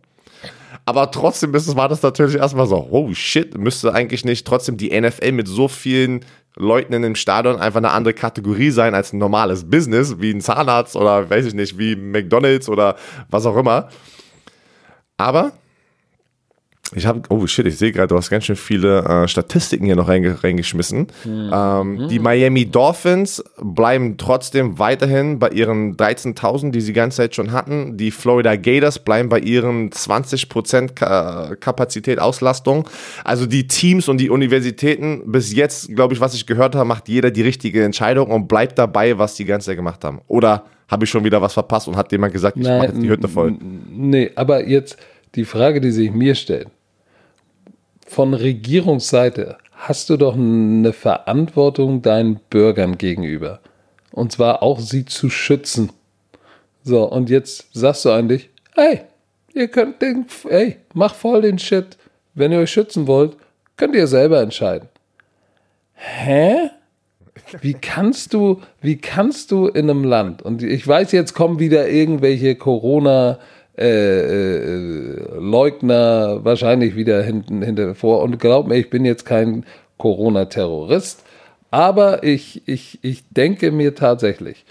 [0.85, 4.99] Aber trotzdem ist war das natürlich erstmal so, oh shit, müsste eigentlich nicht trotzdem die
[4.99, 6.23] NFL mit so vielen
[6.55, 10.41] Leuten in dem Stadion einfach eine andere Kategorie sein als ein normales Business, wie ein
[10.41, 12.95] Zahnarzt oder weiß ich nicht, wie McDonalds oder
[13.29, 13.89] was auch immer.
[15.17, 15.53] Aber
[16.93, 19.95] ich habe, oh shit, ich sehe gerade, du hast ganz schön viele äh, Statistiken hier
[19.95, 21.07] noch reinge reingeschmissen.
[21.25, 27.35] Ähm, die Miami Dolphins bleiben trotzdem weiterhin bei ihren 13.000, die sie die ganze Zeit
[27.35, 27.97] schon hatten.
[27.97, 32.87] Die Florida Gators bleiben bei ihren 20% Ka Kapazität, Auslastung.
[33.23, 37.09] Also die Teams und die Universitäten, bis jetzt, glaube ich, was ich gehört habe, macht
[37.09, 40.21] jeder die richtige Entscheidung und bleibt dabei, was die ganze Zeit gemacht haben.
[40.27, 43.09] Oder habe ich schon wieder was verpasst und hat jemand gesagt, ich mache jetzt die
[43.09, 43.55] Hütte voll?
[43.89, 44.97] Nee, aber jetzt
[45.33, 46.67] die Frage, die sich mir stellt.
[48.15, 53.59] Von Regierungsseite hast du doch eine Verantwortung deinen Bürgern gegenüber.
[54.13, 55.91] Und zwar auch sie zu schützen.
[56.81, 59.01] So, und jetzt sagst du eigentlich, hey,
[59.53, 61.97] ihr könnt den, hey, mach voll den Shit.
[62.35, 63.35] Wenn ihr euch schützen wollt,
[63.75, 64.87] könnt ihr selber entscheiden.
[65.95, 66.69] hä?
[67.59, 71.89] Wie kannst du, wie kannst du in einem Land, und ich weiß, jetzt kommen wieder
[71.89, 73.39] irgendwelche Corona-
[73.77, 78.21] äh, äh, Leugner wahrscheinlich wieder hinten hinter vor.
[78.21, 79.65] Und glaub mir, ich bin jetzt kein
[79.97, 81.23] Corona-Terrorist,
[81.71, 84.65] aber ich, ich, ich denke mir tatsächlich,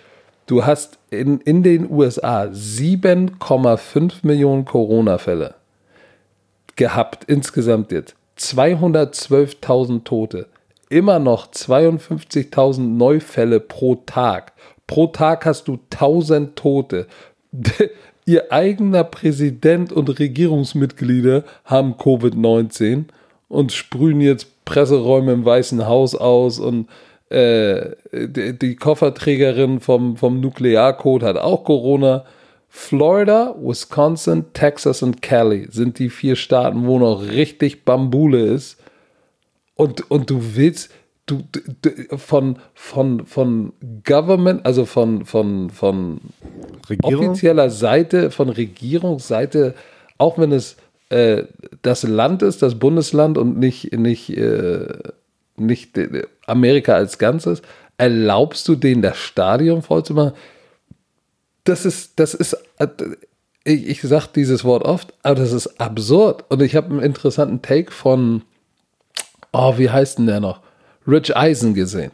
[0.47, 5.55] du hast in, in den USA 7,5 Millionen Corona-Fälle
[6.77, 8.17] gehabt, insgesamt jetzt.
[8.39, 10.47] 212.000 Tote.
[10.89, 14.53] Immer noch 52.000 Neufälle pro Tag.
[14.87, 17.07] Pro Tag hast du 1000 Tote.
[18.27, 23.05] Ihr eigener Präsident und Regierungsmitglieder haben Covid-19
[23.49, 26.89] und sprühen jetzt Presseräume im Weißen Haus aus und
[27.29, 32.25] äh, die, die, Kofferträgerin vom, vom Nuklearcode hat auch Corona.
[32.69, 38.81] Florida, Wisconsin, Texas und Cali sind die vier Staaten, wo noch richtig Bambule ist.
[39.77, 40.91] Und, und du willst,
[41.27, 41.43] du,
[41.83, 43.73] du, von, von, von
[44.05, 46.21] Government, also von, von, von
[46.89, 47.31] Regierung?
[47.31, 49.75] offizieller Seite, von Regierungsseite,
[50.19, 50.77] auch wenn es
[51.11, 51.45] äh,
[51.83, 54.87] das Land ist, das Bundesland und nicht, nicht, äh,
[55.57, 55.99] nicht
[56.47, 57.63] Amerika als Ganzes,
[57.97, 60.33] erlaubst du denen das Stadion vollzumachen?
[61.65, 62.89] Das ist, das ist, äh,
[63.65, 66.45] ich, ich sage dieses Wort oft, aber das ist absurd.
[66.51, 68.43] Und ich habe einen interessanten Take von,
[69.53, 70.61] oh, wie heißt denn der noch?
[71.07, 72.13] Rich Eisen gesehen.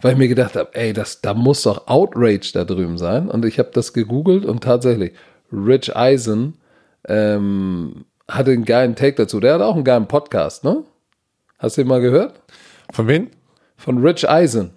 [0.00, 3.28] Weil ich mir gedacht habe, ey, das, da muss doch Outrage da drüben sein.
[3.28, 5.12] Und ich habe das gegoogelt und tatsächlich,
[5.52, 6.54] Rich Eisen
[7.06, 9.40] ähm, hatte einen geilen Take dazu.
[9.40, 10.84] Der hat auch einen geilen Podcast, ne?
[11.58, 12.40] Hast du ihn mal gehört?
[12.92, 13.28] Von wem?
[13.76, 14.72] Von Rich Eisen.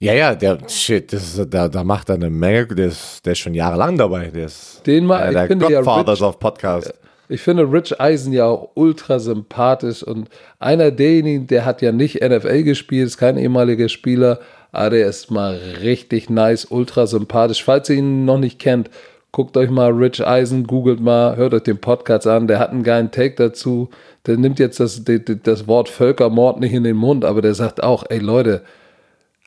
[0.00, 3.32] Ja, ja, der shit, das ist, da, da macht er eine Menge, der ist, der
[3.32, 4.28] ist schon jahrelang dabei.
[4.28, 6.94] Der ist Den mal, äh, der Godfathers ja, of Podcast.
[7.30, 12.22] Ich finde Rich Eisen ja auch ultra sympathisch und einer derjenigen, der hat ja nicht
[12.22, 14.40] NFL gespielt, ist kein ehemaliger Spieler,
[14.72, 17.62] aber der ist mal richtig nice, ultra sympathisch.
[17.62, 18.90] Falls ihr ihn noch nicht kennt,
[19.30, 22.82] guckt euch mal Rich Eisen, googelt mal, hört euch den Podcast an, der hat einen
[22.82, 23.90] geilen Take dazu.
[24.26, 28.04] Der nimmt jetzt das, das Wort Völkermord nicht in den Mund, aber der sagt auch,
[28.08, 28.62] ey Leute,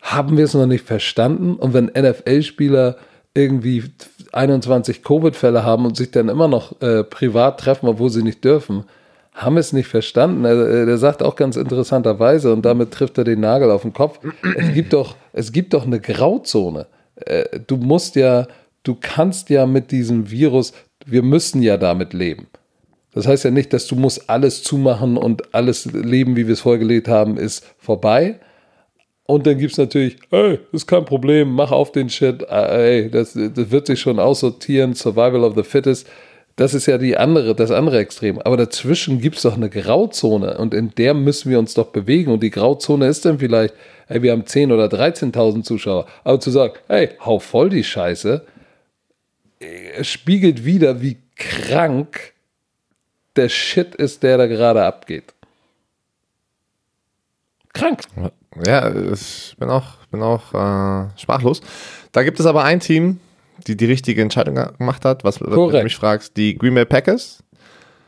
[0.02, 1.56] haben wir es noch nicht verstanden?
[1.56, 2.98] Und wenn NFL-Spieler
[3.34, 3.84] irgendwie
[4.34, 8.86] 21 Covid-Fälle haben und sich dann immer noch äh, privat treffen, obwohl sie nicht dürfen,
[9.34, 10.46] haben es nicht verstanden.
[10.46, 13.94] Er, äh, der sagt auch ganz interessanterweise, und damit trifft er den Nagel auf den
[13.94, 14.20] Kopf,
[14.58, 16.88] es gibt doch, es gibt doch eine Grauzone.
[17.16, 18.48] Äh, du musst ja,
[18.84, 20.74] du kannst ja mit diesem Virus,
[21.06, 22.48] wir müssen ja damit leben.
[23.14, 26.62] Das heißt ja nicht, dass du musst alles zumachen und alles leben, wie wir es
[26.62, 28.40] vorher gelebt haben, ist vorbei.
[29.32, 33.32] Und dann gibt es natürlich, hey, ist kein Problem, mach auf den Shit, ey, das,
[33.32, 36.06] das wird sich schon aussortieren, Survival of the Fittest.
[36.58, 38.40] Das ist ja die andere, das andere Extrem.
[38.40, 42.30] Aber dazwischen gibt es doch eine Grauzone und in der müssen wir uns doch bewegen.
[42.30, 43.74] Und die Grauzone ist dann vielleicht,
[44.08, 46.08] hey, wir haben 10.000 oder 13.000 Zuschauer.
[46.26, 48.46] Aber zu sagen, hey, hau voll die Scheiße,
[50.02, 52.34] spiegelt wieder, wie krank
[53.38, 55.34] der Shit ist, der da gerade abgeht.
[57.72, 58.02] Krank.
[58.18, 61.62] Ja, ich bin auch, bin auch äh, sprachlos.
[62.12, 63.20] Da gibt es aber ein Team,
[63.68, 67.44] die die richtige Entscheidung gemacht hat, was wenn du mich fragst, die Green Bay Packers.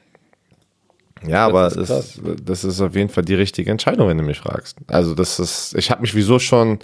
[1.27, 4.25] Ja, aber das ist, ist, das ist auf jeden Fall die richtige Entscheidung, wenn du
[4.25, 4.79] mich fragst.
[4.87, 6.79] Also das ist, ich habe mich wieso schon,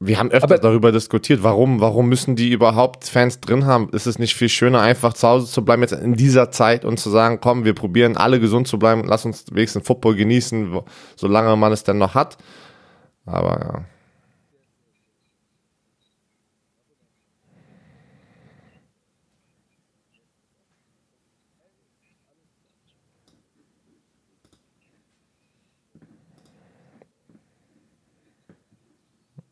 [0.00, 3.90] wir haben öfter aber darüber diskutiert, warum, warum müssen die überhaupt Fans drin haben?
[3.90, 6.98] Ist es nicht viel schöner, einfach zu Hause zu bleiben jetzt in dieser Zeit und
[6.98, 10.80] zu sagen, komm, wir probieren alle gesund zu bleiben, lass uns wenigstens Football genießen,
[11.16, 12.38] solange man es denn noch hat.
[13.26, 13.84] Aber ja.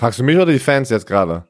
[0.00, 1.44] Fragst du mich oder die Fans jetzt gerade?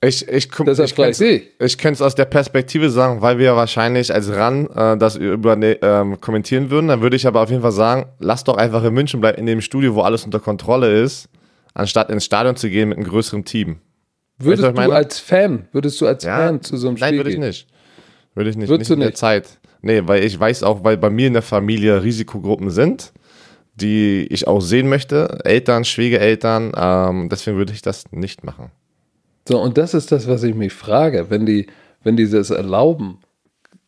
[0.00, 4.66] Ich, ich, ich, ich könnte es aus der Perspektive sagen, weil wir wahrscheinlich als RAN
[4.74, 6.88] äh, das über, ähm, kommentieren würden.
[6.88, 9.46] Dann würde ich aber auf jeden Fall sagen, lass doch einfach in München bleiben, in
[9.46, 11.28] dem Studio, wo alles unter Kontrolle ist,
[11.74, 13.78] anstatt ins Stadion zu gehen mit einem größeren Team.
[14.38, 17.16] Würdest weißt, du als Fan, würdest du als ja, Fan zu so einem Spiel Nein,
[17.18, 17.68] würde ich nicht.
[18.34, 18.68] Würde ich nicht.
[18.68, 19.18] Würdest nicht in der nicht?
[19.18, 19.60] Zeit.
[19.80, 23.12] Nee, weil ich weiß auch, weil bei mir in der Familie Risikogruppen sind
[23.80, 28.70] die ich auch sehen möchte, Eltern, Schwiegereltern, ähm, deswegen würde ich das nicht machen.
[29.46, 31.66] So, und das ist das, was ich mich frage, wenn die,
[32.02, 33.18] wenn die das erlauben,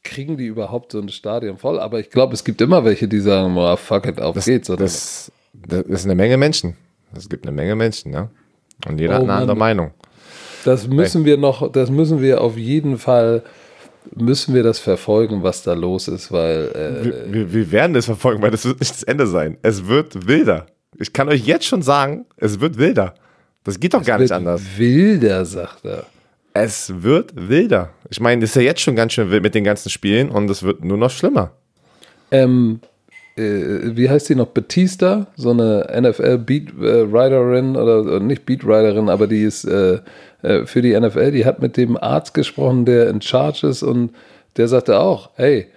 [0.03, 1.78] kriegen die überhaupt so ein Stadion voll?
[1.78, 4.70] Aber ich glaube, es gibt immer welche, die sagen, oh, fuck it, auf das, geht's.
[4.70, 4.84] Oder?
[4.84, 6.76] Das, das ist eine Menge Menschen.
[7.14, 8.30] Es gibt eine Menge Menschen, ja.
[8.86, 9.43] Und jeder oh, hat eine Mann.
[9.43, 9.91] andere Meinung.
[10.64, 13.43] Das müssen wir noch, das müssen wir auf jeden Fall
[14.16, 16.70] müssen wir das verfolgen, was da los ist, weil.
[16.74, 19.56] Äh, wir, wir, wir, werden es verfolgen, weil das wird nicht das Ende sein.
[19.62, 20.66] Es wird wilder.
[20.98, 23.14] Ich kann euch jetzt schon sagen, es wird wilder.
[23.64, 24.62] Das geht doch gar nicht anders.
[24.76, 26.06] Wilder, sagt er.
[26.52, 27.90] Es wird wilder.
[28.08, 30.50] Ich meine, das ist ja jetzt schon ganz schön wild mit den ganzen Spielen und
[30.50, 31.52] es wird nur noch schlimmer.
[32.32, 32.80] Ähm,
[33.36, 34.48] äh, wie heißt die noch?
[34.48, 40.00] Batista, so eine NFL-Beat-Riderin oder nicht Beat-Riderin, aber die ist äh,
[40.43, 44.11] äh, für die NFL, die hat mit dem Arzt gesprochen, der in Charge ist und
[44.57, 45.68] der sagte auch, hey,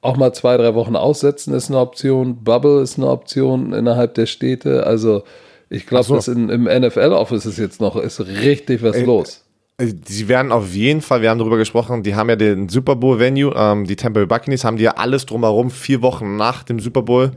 [0.00, 4.26] auch mal zwei, drei Wochen aussetzen ist eine Option, Bubble ist eine Option innerhalb der
[4.26, 4.86] Städte.
[4.86, 5.24] Also
[5.70, 6.14] ich glaube, so.
[6.14, 9.44] dass in, im NFL-Office ist jetzt noch ist richtig was Ey, los.
[9.78, 12.96] Äh, sie werden auf jeden Fall, wir haben darüber gesprochen, die haben ja den Super
[12.96, 16.80] Bowl-Venue, ähm, die Tampa Bay Buccaneers haben die ja alles drumherum, vier Wochen nach dem
[16.80, 17.32] Super Bowl,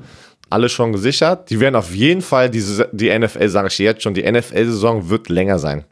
[0.49, 1.49] alles schon gesichert.
[1.49, 5.29] Die werden auf jeden Fall, diese, die NFL, sage ich jetzt schon, die NFL-Saison wird
[5.29, 5.85] länger sein.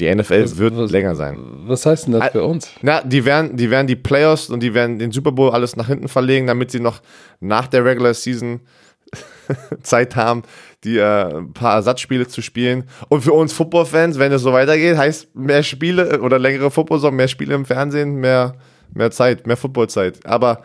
[0.00, 1.38] Die NFL was, wird was, länger sein.
[1.66, 2.68] Was heißt denn das für uns?
[2.82, 5.86] Na, die werden, die werden die Playoffs und die werden den Super Bowl alles nach
[5.86, 7.00] hinten verlegen, damit sie noch
[7.40, 8.60] nach der Regular Season
[9.82, 10.42] Zeit haben,
[10.82, 12.84] die äh, ein paar Ersatzspiele zu spielen.
[13.08, 17.28] Und für uns Football-Fans, wenn es so weitergeht, heißt mehr Spiele oder längere Football-Saison, mehr
[17.28, 18.56] Spiele im Fernsehen, mehr,
[18.92, 20.26] mehr Zeit, mehr Football-Zeit.
[20.26, 20.62] Aber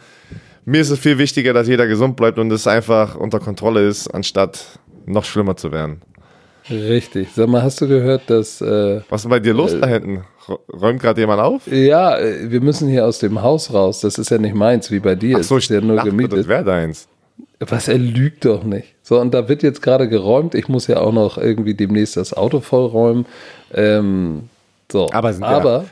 [0.65, 4.07] mir ist es viel wichtiger, dass jeder gesund bleibt und es einfach unter Kontrolle ist,
[4.07, 6.01] anstatt noch schlimmer zu werden.
[6.69, 7.29] Richtig.
[7.35, 8.61] Sag mal, hast du gehört, dass.
[8.61, 10.23] Äh, Was ist denn bei dir los äh, da hinten?
[10.71, 11.67] Räumt gerade jemand auf?
[11.67, 14.01] Ja, äh, wir müssen hier aus dem Haus raus.
[14.01, 15.37] Das ist ja nicht meins, wie bei dir.
[15.39, 16.39] Ach so, ist ja nur dachte, gemietet.
[16.39, 17.07] Das wäre deins.
[17.59, 18.95] Was, er lügt doch nicht.
[19.01, 20.55] So, und da wird jetzt gerade geräumt.
[20.55, 23.25] Ich muss ja auch noch irgendwie demnächst das Auto vollräumen.
[23.73, 24.49] Ähm,
[24.91, 25.85] so, aber, aber ja,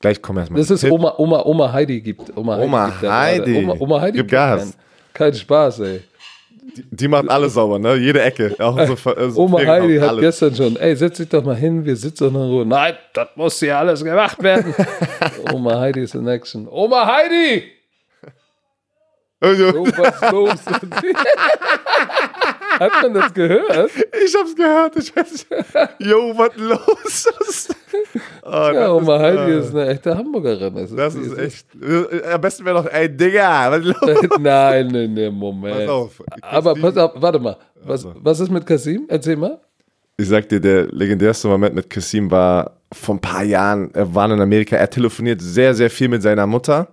[0.00, 0.60] gleich kommen erstmal.
[0.60, 2.36] Das ist Oma, Oma, Oma Heidi gibt.
[2.36, 3.06] Oma, Oma Heidi.
[3.06, 3.56] Heidi.
[3.64, 4.76] Oma, Oma Heidi gibt Gas.
[5.14, 6.00] Kein Spaß, ey.
[6.64, 7.96] Die, die macht alles sauber, ne?
[7.96, 8.54] Jede Ecke.
[8.60, 8.96] Auch so,
[9.30, 10.20] so Oma Heidi hat alles.
[10.20, 12.64] gestern schon, ey, setz dich doch mal hin, wir sitzen in Ruhe.
[12.64, 14.72] Nein, das muss hier alles gemacht werden.
[15.52, 16.68] Oma Heidi ist in Action.
[16.68, 17.64] Oma Heidi!
[19.40, 20.54] Also, was los?
[22.82, 23.90] Hat man das gehört?
[24.24, 24.96] Ich hab's gehört.
[24.96, 25.46] Ich weiß nicht.
[25.98, 27.68] Jo, was los?
[28.42, 30.74] oh, ja, Oma ist, Heidi äh, ist eine echte Hamburgerin.
[30.74, 31.66] Das, das ist, echt.
[32.32, 33.96] Am besten wäre doch, ey, Digga, was los?
[34.40, 35.76] nein, nein, nein, Moment.
[35.76, 36.22] Pass auf.
[36.40, 37.56] Aber pass auf, warte mal.
[37.84, 38.14] Was, also.
[38.22, 39.06] was ist mit Kasim?
[39.08, 39.60] Erzähl mal.
[40.16, 43.90] Ich sag dir, der legendärste Moment mit Kasim war vor ein paar Jahren.
[43.94, 44.76] Er war in Amerika.
[44.76, 46.88] Er telefoniert sehr, sehr viel mit seiner Mutter.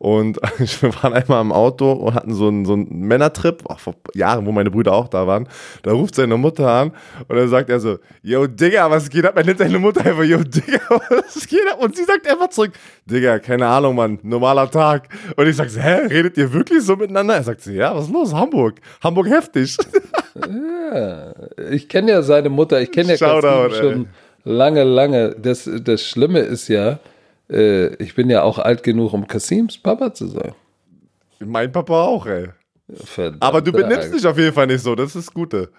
[0.00, 0.38] Und
[0.80, 4.46] wir waren einmal im Auto und hatten so einen, so einen Männertrip, ach, vor Jahren,
[4.46, 5.46] wo meine Brüder auch da waren.
[5.82, 6.92] Da ruft seine Mutter an
[7.28, 9.36] und dann sagt er so, yo, Digga, was geht ab?
[9.36, 11.82] Er nennt seine Mutter einfach, yo, Digga, was geht ab?
[11.82, 12.72] Und sie sagt einfach zurück,
[13.04, 15.06] Digga, keine Ahnung, Mann, normaler Tag.
[15.36, 17.34] Und ich sag so, hä, redet ihr wirklich so miteinander?
[17.34, 18.32] Er sagt ja, was ist los?
[18.32, 18.80] Hamburg.
[19.04, 19.76] Hamburg heftig.
[20.92, 21.34] Ja,
[21.70, 24.08] ich kenne ja seine Mutter, ich kenne ja Shoutout, schon
[24.44, 25.34] lange, lange.
[25.36, 27.00] Das, das Schlimme ist ja,
[27.50, 30.52] äh, ich bin ja auch alt genug, um Kasims Papa zu sein.
[31.40, 32.48] Mein Papa auch, ey.
[32.92, 34.16] Verdammt, Aber du benimmst Alter.
[34.16, 35.70] dich auf jeden Fall nicht so, das ist das Gute.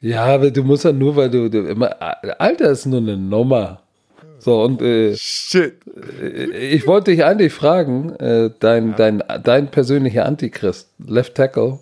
[0.00, 1.96] Ja, aber du musst ja nur, weil du, du immer,
[2.38, 3.82] Alter ist nur eine Nummer.
[4.38, 5.74] So, und äh, Shit.
[6.60, 11.78] ich wollte dich eigentlich fragen, äh, dein, dein, dein persönlicher Antichrist, Left Tackle,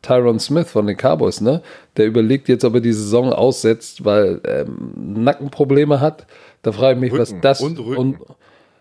[0.00, 1.60] Tyron Smith von den Cowboys, ne?
[1.96, 6.26] Der überlegt jetzt, ob er die Saison aussetzt, weil ähm, Nackenprobleme hat.
[6.62, 7.96] Da frage ich mich, was Rücken das und Rücken.
[7.96, 8.18] und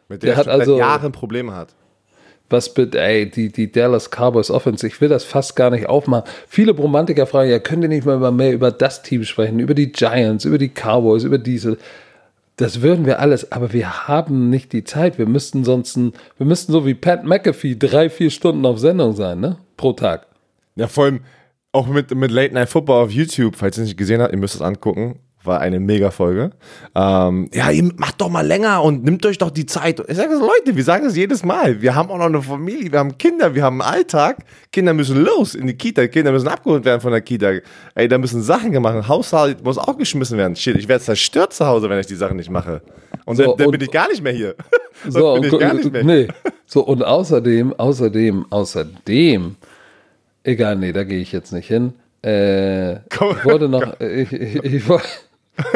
[0.10, 1.76] Mit Der der, hat also- seit Jahren Probleme hat.
[2.50, 6.28] was bitte, ey, die, die Dallas Cowboys Offense, ich will das fast gar nicht aufmachen.
[6.48, 9.76] Viele Romantiker fragen, ja, könnt ihr nicht mal über mehr über das Team sprechen, über
[9.76, 11.78] die Giants, über die Cowboys, über diese.
[12.58, 15.18] Das würden wir alles, aber wir haben nicht die Zeit.
[15.20, 19.16] Wir müssten sonst, ein- wir müssten so wie Pat McAfee drei, vier Stunden auf Sendung
[19.16, 19.58] sein, ne?
[19.78, 20.26] Pro Tag.
[20.76, 21.22] Ja, vor allem
[21.72, 24.40] auch mit, mit Late Night Football auf YouTube, falls ihr es nicht gesehen habt, ihr
[24.40, 25.20] müsst es angucken.
[25.44, 26.52] War eine mega Folge.
[26.96, 30.04] Ähm, ja, ihr macht doch mal länger und nimmt euch doch die Zeit.
[30.10, 31.82] Ich sage so, Leute, wir sagen es jedes Mal.
[31.82, 34.40] Wir haben auch noch eine Familie, wir haben Kinder, wir haben einen Alltag.
[34.74, 37.54] Kinder müssen los in die Kita, Kinder müssen abgeholt werden von der Kita.
[37.96, 39.08] Ey, da müssen Sachen gemacht.
[39.08, 40.58] Haushalt muss auch geschmissen werden.
[40.58, 42.82] Shit, ich werde zerstört zu Hause, wenn ich die Sachen nicht mache.
[43.26, 44.56] Und So, dann, dann und- bin ich gar nicht mehr hier.
[45.08, 46.04] So, bin ich und, gar nicht mehr.
[46.04, 46.28] nee.
[46.66, 49.56] So, und außerdem, außerdem, außerdem,
[50.44, 51.94] egal, nee, da gehe ich jetzt nicht hin.
[52.24, 54.84] Äh, ich wollte noch, ich, ich, ich,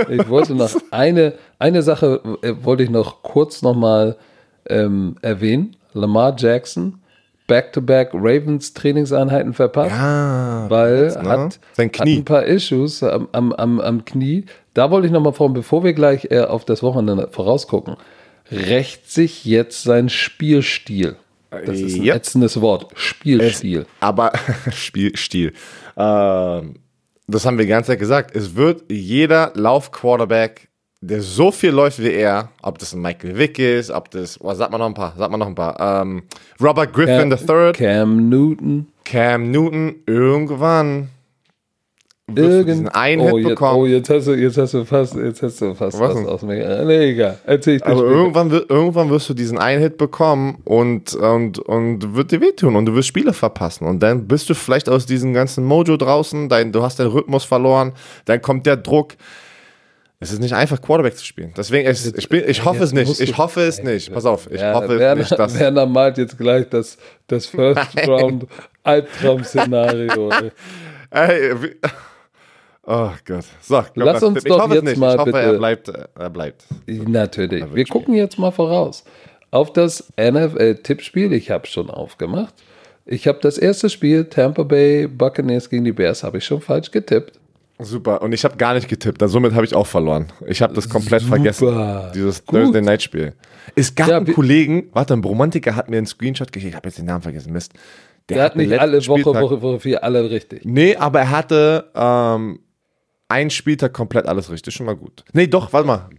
[0.10, 4.18] ich wollte noch eine, eine Sache, äh, wollte ich noch kurz nochmal
[4.70, 5.76] ähm, erwähnen.
[5.94, 7.00] Lamar Jackson,
[7.48, 11.30] Back-to-Back Ravens Trainingseinheiten verpasst Ah, weil jetzt, ne?
[11.30, 14.46] hat, Sein hat ein paar Issues am, am, am, am Knie.
[14.74, 17.98] Da wollte ich nochmal fragen, bevor wir gleich äh, auf das Wochenende vorausgucken,
[18.52, 21.16] rächt sich jetzt sein Spielstil?
[21.52, 22.16] Das ist ein Ja.
[22.16, 22.88] ätzendes Wort.
[22.96, 23.86] Spielstil.
[24.00, 24.32] Aber
[24.74, 25.54] Spielstil.
[25.96, 26.76] Ähm,
[27.34, 28.36] das haben wir die ganze Zeit gesagt.
[28.36, 30.70] Es wird jeder Lauf-Quarterback,
[31.02, 34.54] der so viel läuft wie er, ob das ein Michael Vick ist, ob das, oh,
[34.54, 36.02] sag mal noch ein paar, sag mal noch ein paar.
[36.02, 36.24] Ähm,
[36.62, 38.88] Robert Griffin III, Cam Newton.
[39.04, 41.10] Cam Newton, irgendwann
[42.34, 43.80] Irgend einen oh, Hit jetzt, bekommen.
[43.80, 46.42] oh, jetzt hast du, jetzt hast du fast, jetzt hast du fast Was was, aus
[46.42, 46.64] mir.
[46.64, 47.38] Äh, Nee, egal.
[47.46, 52.32] Erzähl ich Aber irgendwann, irgendwann wirst du diesen einen Hit bekommen und, und, und wird
[52.32, 53.86] dir wehtun und du wirst Spiele verpassen.
[53.86, 57.44] Und dann bist du vielleicht aus diesem ganzen Mojo draußen, dein, du hast deinen Rhythmus
[57.44, 57.92] verloren,
[58.24, 59.16] dann kommt der Druck.
[60.22, 61.54] Es ist nicht einfach, Quarterback zu spielen.
[61.58, 63.20] Deswegen, es, ich, bin, ich hoffe jetzt es nicht.
[63.20, 64.14] Ich hoffe es nicht.
[64.14, 65.60] Pass auf, ich Werner, hoffe Werner, nicht, dass.
[65.60, 66.98] Werner malt jetzt gleich das,
[67.28, 68.46] das First Round
[68.84, 70.30] Albtraum-Szenario.
[71.10, 71.76] ey.
[72.86, 73.46] Oh Gott.
[73.62, 74.98] So, ich glaub, Lass das- uns ich doch jetzt nicht.
[74.98, 75.88] mal ich hoffe, er bitte- bleibt.
[75.90, 76.66] äh, Er bleibt.
[76.88, 77.64] Natürlich.
[77.74, 79.04] Wir gucken jetzt mal voraus
[79.52, 81.32] auf das NFL-Tippspiel.
[81.34, 82.54] Ich habe schon aufgemacht.
[83.06, 86.92] Ich habe das erste Spiel Tampa Bay Buccaneers gegen die Bears habe ich schon falsch
[86.92, 87.40] getippt.
[87.80, 88.22] Super.
[88.22, 89.22] Und ich habe gar nicht getippt.
[89.22, 90.28] Also somit habe ich auch verloren.
[90.48, 91.36] Ich habe das komplett Super.
[91.36, 92.12] vergessen.
[92.14, 92.60] Dieses Gut.
[92.62, 93.34] Thursday Night Spiel.
[93.76, 96.72] Es gab Ja, einen Kollegen, warte, ein Bromantiker hat mir einen Screenshot geschickt.
[96.72, 97.52] Ich habe jetzt den Namen vergessen.
[97.52, 97.74] Mist.
[98.30, 100.64] Der hat nicht alle Woche, Spieltag- Woche, Woche vier alle richtig.
[100.64, 102.60] Nee, aber er hatte ähm,
[103.34, 104.74] einen Spieltag komplett alles richtig.
[104.74, 105.24] Schon mal gut.
[105.34, 106.10] Nee, doch, warte mal.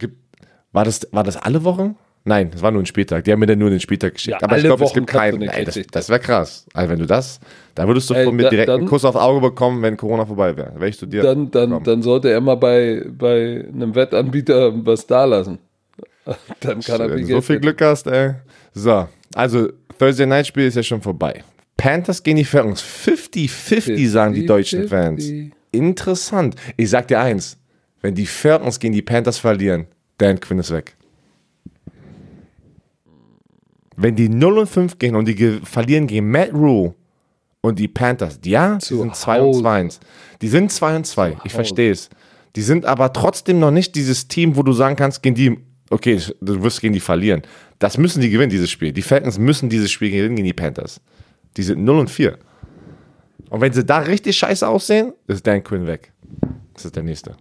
[0.71, 1.95] War das, war das alle Wochen?
[2.27, 3.23] Nein, es war nur ein Spieltag.
[3.23, 4.37] Die haben mir dann nur den Spieltag geschickt.
[4.41, 5.43] Ja, aber ich glaube, es Wochen gibt keinen.
[5.43, 6.65] Ey, das das wäre krass.
[6.73, 7.39] Also wenn du das,
[7.75, 9.95] da würdest du Ey, von mir da- direkt einen dann- Kuss aufs Auge bekommen, wenn
[9.95, 10.73] Corona vorbei wäre.
[10.75, 11.21] Wäre ich zu dir.
[11.21, 15.59] Dann, dann, dann sollte er mal bei, bei einem Wettanbieter was da lassen.
[16.61, 18.33] Dann kann er Wenn du so viel Glück hast, ey.
[18.73, 21.43] So, also Thursday Night Spiel ist ja schon vorbei.
[21.77, 22.83] Panthers gegen die Falcons.
[22.83, 24.87] 50-50 sagen die deutschen 50-50.
[24.87, 25.31] Fans.
[25.75, 26.55] Interessant.
[26.77, 27.57] Ich sag dir eins.
[28.01, 30.95] Wenn die Falcons gegen die Panthers verlieren, Dan Quinn ist weg.
[33.97, 36.93] Wenn die 0 und 5 gehen und die ge- verlieren gegen Matt Rule
[37.61, 39.61] und die Panthers, ja, die sind 2 und Hause.
[39.61, 39.69] 2.
[39.71, 39.99] 1.
[40.41, 41.37] Die sind 2 und 2.
[41.45, 42.09] Ich verstehe es.
[42.55, 45.57] Die sind aber trotzdem noch nicht dieses Team, wo du sagen kannst, gegen die,
[45.89, 47.41] okay, du wirst gegen die verlieren.
[47.79, 48.91] Das müssen die gewinnen, dieses Spiel.
[48.91, 50.99] Die Falcons müssen dieses Spiel gewinnen gegen die Panthers.
[51.57, 52.37] Die sind 0 und 4.
[53.49, 56.11] Und wenn sie da richtig scheiße aussehen, ist Dan Quinn weg.
[56.73, 57.35] Das ist der nächste.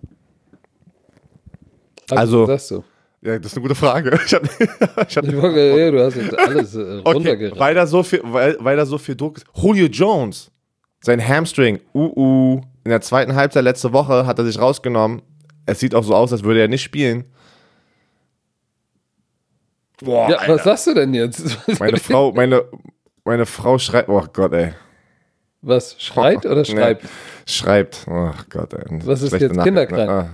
[2.11, 2.85] Also- was sagst du?
[3.23, 4.11] Ja, das ist eine gute Frage.
[4.27, 7.59] Ich hab, ich hab, Ich wollte, ja, du hast jetzt alles äh, okay, runtergerannt.
[7.59, 9.47] weil da, so viel, weil, weil da so viel Druck ist.
[9.55, 10.51] Julio Jones,
[11.01, 15.23] sein Hamstring, uh, uh, in der zweiten Halbzeit letzte Woche hat er sich rausgenommen.
[15.65, 17.25] Es sieht auch so aus, als würde er nicht spielen.
[20.03, 20.55] Boah, Ja, Alter.
[20.57, 21.57] was sagst du denn jetzt?
[21.81, 22.65] Meine Frau, meine,
[23.25, 24.75] meine Frau schreibt, oh Gott, ey.
[25.67, 25.97] Was?
[25.99, 26.65] Schreit oder Nee.
[26.65, 27.05] schreibt?
[27.47, 29.01] Schreibt, oh Gott, ey.
[29.05, 30.09] Was ist jetzt, Nachricht, kinderkrank?
[30.11, 30.31] Ne?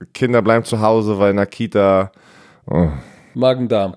[0.00, 0.06] Ah.
[0.12, 2.12] Kinder bleiben zu Hause, weil in der Kita,
[2.66, 2.88] oh.
[3.34, 3.96] Magen-Darm.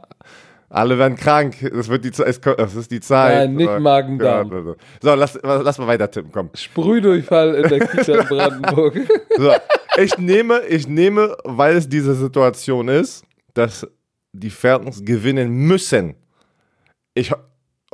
[0.70, 1.62] alle werden krank.
[1.62, 3.36] Es wird die es ist die Zeit.
[3.50, 4.50] Nein, nicht Oh Magen-Darm.
[4.50, 6.50] Gott, So, lass, lass mal weiter tippen, komm.
[6.54, 8.96] Sprühdurchfall in der Kita in Brandenburg.
[9.38, 9.54] So,
[10.02, 13.86] ich nehme, ich nehme, weil es diese Situation ist, dass
[14.34, 16.16] die Falcons gewinnen müssen.
[17.14, 17.32] Ich,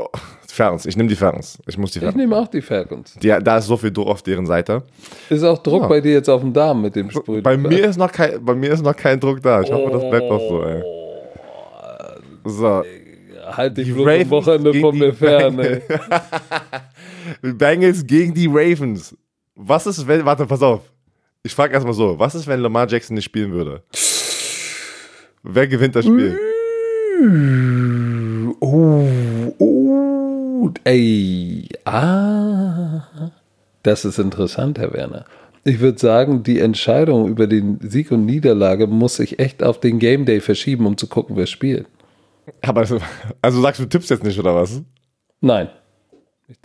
[0.01, 1.57] oh, Falcons, ich nehme die Falcons.
[1.67, 2.21] Ich muss die Ich Falcons.
[2.21, 3.13] nehme auch die Falcons.
[3.21, 4.83] Die, da ist so viel Druck auf deren Seite.
[5.29, 5.87] Ist auch Druck Ja.
[5.87, 7.41] bei dir jetzt auf dem Darm mit dem Sprühdurchfall?
[7.41, 9.61] Bei mir ist noch kein, bei mir ist noch kein Druck da.
[9.61, 10.83] Ich hoffe, das bleibt auch so, ey.
[12.45, 12.83] So,
[13.53, 15.81] Halt dich bloß am Wochenende von mir fern, ey.
[17.53, 19.15] Bengals gegen die Ravens.
[19.55, 20.81] Was ist, wenn, warte, pass auf.
[21.43, 23.83] Ich frage erstmal so, was ist, wenn Lamar Jackson nicht spielen würde?
[25.43, 26.37] Wer gewinnt das Spiel?
[28.59, 29.03] Oh,
[30.77, 33.31] oh, ey, ah.
[33.83, 35.25] Das ist interessant, Herr Werner.
[35.63, 39.99] Ich würde sagen, die Entscheidung über den Sieg und Niederlage muss sich echt auf den
[39.99, 41.87] Game Day verschieben, um zu gucken, wer spielt.
[42.61, 42.81] Aber,
[43.41, 44.81] also sagst du, tippst jetzt nicht, oder was?
[45.39, 45.69] Nein.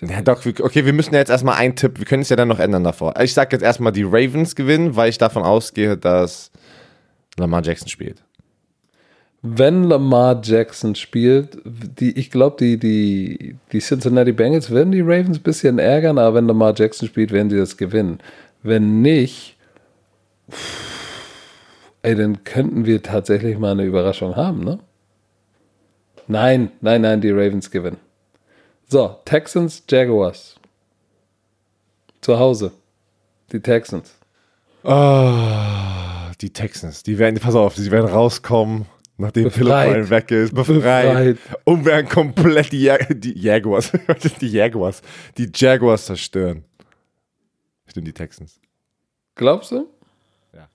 [0.01, 2.49] Ja, doch, okay, wir müssen ja jetzt erstmal einen Tipp, wir können es ja dann
[2.49, 3.15] noch ändern davor.
[3.21, 6.51] Ich sag jetzt erstmal, die Ravens gewinnen, weil ich davon ausgehe, dass
[7.39, 8.25] Lamar Jackson spielt.
[9.49, 15.39] Wenn Lamar Jackson spielt, die, ich glaube, die, die, die Cincinnati Bengals werden die Ravens
[15.39, 18.19] ein bisschen ärgern, aber wenn Lamar Jackson spielt, werden sie das gewinnen.
[18.65, 19.57] Wenn nicht,
[22.03, 24.81] ey, dann könnten wir tatsächlich mal eine Überraschung haben, ne?
[26.27, 27.99] Nein, nein, nein, die Ravens gewinnen.
[28.89, 30.57] So, Texans, Jaguars.
[32.21, 32.73] Zu Hause.
[33.53, 34.13] Die Texans.
[34.83, 38.87] Ah, die Texans, die werden, pass auf, die werden rauskommen,
[39.19, 39.95] nachdem Philip Befreit.
[39.95, 41.39] Ryan weg ist, befreit, Befreit.
[41.65, 43.93] und werden komplett die, Jag die Jaguars,
[44.41, 45.03] die Jaguars,
[45.37, 46.65] die Jaguars zerstören.
[47.87, 48.61] Stimmt, die Texans.
[49.35, 49.87] Glaubst du?
[50.55, 50.69] Ja.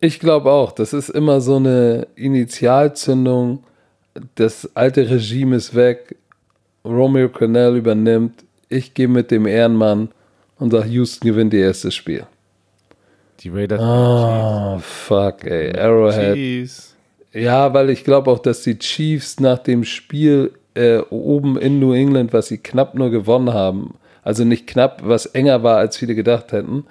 [0.00, 0.72] Ich glaube auch.
[0.72, 3.64] Das ist immer so eine Initialzündung.
[4.34, 6.16] Das alte Regime ist weg.
[6.84, 8.44] Romeo Cornell übernimmt.
[8.68, 10.10] Ich gehe mit dem Ehrenmann
[10.58, 12.26] und sage, Houston gewinnt ihr erstes Spiel.
[13.40, 13.80] Die Raiders.
[13.82, 15.76] Oh, fuck, ey.
[15.76, 16.34] Arrowhead.
[16.34, 16.91] Chiefs.
[17.32, 21.92] Ja, weil ich glaube auch, dass die Chiefs nach dem Spiel äh, oben in New
[21.92, 26.14] England, was sie knapp nur gewonnen haben, also nicht knapp, was enger war, als viele
[26.14, 26.84] gedacht hätten,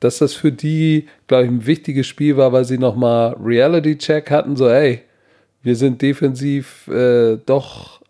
[0.00, 4.56] dass das für die, glaube ich, ein wichtiges Spiel war, weil sie nochmal Reality-Check hatten,
[4.56, 5.02] so, ey,
[5.62, 8.00] wir sind defensiv äh, doch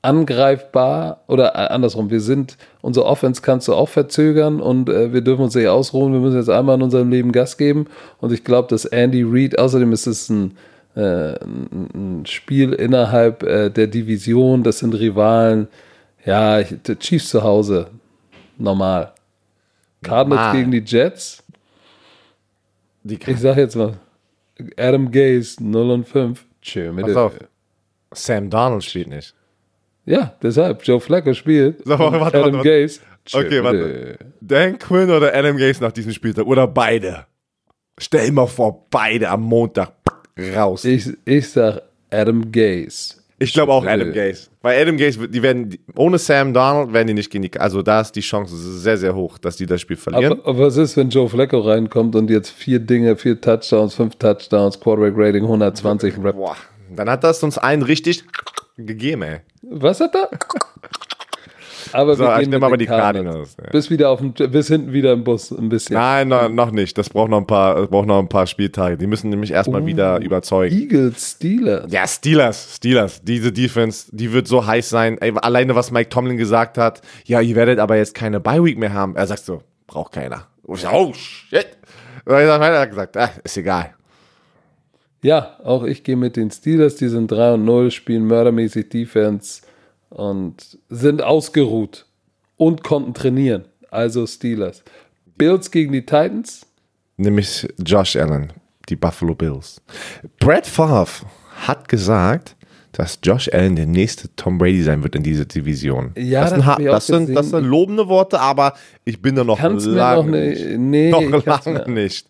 [0.00, 5.20] angreifbar oder äh, andersrum, wir sind, unsere Offense kannst du auch verzögern und äh, wir
[5.20, 7.86] dürfen uns nicht ausruhen, wir müssen jetzt einmal in unserem Leben Gas geben
[8.20, 10.56] und ich glaube, dass Andy Reid, außerdem ist es ein,
[11.00, 15.68] ein, ein Spiel innerhalb äh, der Division, das sind Rivalen,
[16.24, 17.88] ja, Chiefs zu Hause,
[18.58, 19.12] normal.
[20.02, 20.56] Cardinals Normal.
[20.56, 21.42] gegen die Jets,
[23.02, 23.94] Die ich sag jetzt mal,
[24.76, 27.38] Adam Gaze 0 und 5, tschö mit Pass auf.
[28.12, 29.34] Sam Donald spielt nicht.
[30.06, 31.84] Ja, deshalb, Joe Flacco spielt.
[31.84, 32.68] So, warte, warte, Adam warte.
[32.68, 33.00] Gaze.
[33.32, 34.18] Okay, warte.
[34.40, 36.46] Dan Quinn oder Adam Gase nach diesem Spieltag?
[36.46, 37.26] Oder beide?
[37.98, 39.95] Stell mal vor, beide am Montag
[40.54, 40.84] raus.
[40.84, 43.16] Ich, Ich, ich sag Adam Gaze.
[43.52, 44.12] glaube auch Adam Äh.
[44.12, 44.48] Gase.
[44.62, 48.00] Weil Adam wird- die werden, ohne Sam Donald werden die nicht gegen die, also da
[48.00, 50.40] ist die Chance sehr, sehr hoch, dass die das Spiel verlieren.
[50.40, 54.16] Aber, aber was ist, wenn Joe Flacco reinkommt und jetzt vier Dinge, vier Touchdowns, fünf
[54.16, 56.34] Touchdowns, Quarterback Rating 120 Rap.
[56.36, 56.56] Boah,
[56.94, 58.24] dann hat das uns einen richtig
[58.78, 59.38] gegeben, ey.
[59.62, 60.30] Was hat er?
[61.92, 63.70] Aber So, wir ich gehen nehme mit aber die Cardinals, ja.
[63.70, 65.94] Bis wieder auf dem, bis hinten wieder im Bus ein bisschen.
[65.94, 66.96] Nein, no, noch nicht.
[66.98, 68.96] Das braucht noch ein paar, braucht noch ein paar Spieltage.
[68.96, 69.86] Die müssen nämlich erstmal Oh.
[69.86, 70.74] wieder überzeugen.
[70.76, 71.92] Eagles, Steelers.
[71.92, 73.22] Ja, Steelers, Steelers.
[73.22, 75.18] Diese Defense, die wird so heiß sein.
[75.18, 78.92] Ey, alleine was Mike Tomlin gesagt hat, ja, ihr werdet aber jetzt keine Bye-Week mehr
[78.92, 79.16] haben.
[79.16, 80.46] Er sagt so, braucht keiner.
[80.72, 81.66] Ich sag, Oh, shit.
[82.24, 83.94] Und er hat gesagt, ah, ist egal.
[85.22, 86.96] Ja, auch ich gehe mit den Steelers.
[86.96, 89.62] Die sind 3 und 0, spielen mördermäßig Defense
[90.16, 92.06] und sind ausgeruht
[92.56, 93.66] und konnten trainieren.
[93.90, 94.82] Also Steelers.
[95.36, 96.66] Bills gegen die Titans.
[97.18, 98.52] Nämlich Josh Allen,
[98.88, 99.80] die Buffalo Bills.
[100.40, 101.26] Brett Favre
[101.66, 102.56] hat gesagt,
[102.92, 106.12] dass Josh Allen der nächste Tom Brady sein wird in dieser Division.
[106.16, 108.72] Ja, das, das sind, das, sind, das sind lobende Worte, aber
[109.04, 110.66] ich bin da noch Kannst mir lange noch ne- nicht.
[110.78, 112.28] nee, noch lange mir- nicht.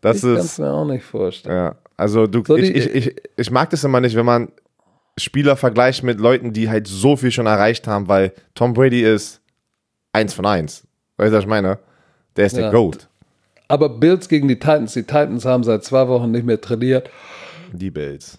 [0.00, 1.54] Das Ich kann es mir auch nicht vorstellen.
[1.54, 4.48] ja, also du, So, ich, ich, ich, ich mag das immer nicht, wenn man
[5.18, 9.40] Spieler vergleicht mit Leuten, die halt so viel schon erreicht haben, weil Tom Brady ist
[10.12, 10.86] eins von eins.
[11.16, 11.78] Weißt du, was ich meine?
[12.36, 12.70] Der ist der Ja.
[12.70, 13.08] GOAT.
[13.68, 14.92] Aber Bills gegen die Titans.
[14.92, 17.10] Die Titans haben seit zwei Wochen nicht mehr trainiert.
[17.72, 18.38] Die Bills.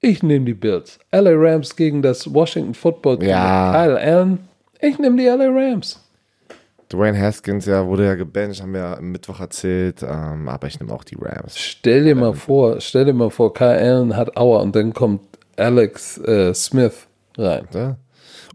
[0.00, 0.98] Ich nehme die Bills.
[1.12, 3.28] LA Rams gegen das Washington Football Team.
[3.30, 3.72] Ja.
[3.72, 4.40] Kyle Allen.
[4.80, 6.03] Ich nehme die LA Rams.
[6.92, 10.78] Dwayne Haskins, ja, wurde ja gebencht, haben wir ja am Mittwoch erzählt, ähm, aber ich
[10.78, 11.56] nehme auch die Rams.
[11.58, 15.20] Stell dir mal vor, stell dir mal vor, Kyle Allen hat Aua und dann kommt
[15.56, 17.06] Alex äh, Smith
[17.36, 17.66] rein.
[17.72, 17.96] Ja?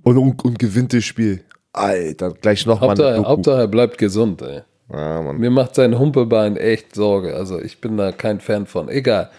[0.04, 1.44] Und, und, und gewinnt das Spiel.
[1.74, 3.26] Alter, gleich nochmal Hauptsache.
[3.26, 4.62] Hauptsache er bleibt gesund, ey.
[4.92, 5.22] Ja.
[5.22, 7.36] Mir macht sein Humpelbein echt Sorge.
[7.36, 8.90] Also ich bin da kein Fan von.
[8.90, 9.30] Egal.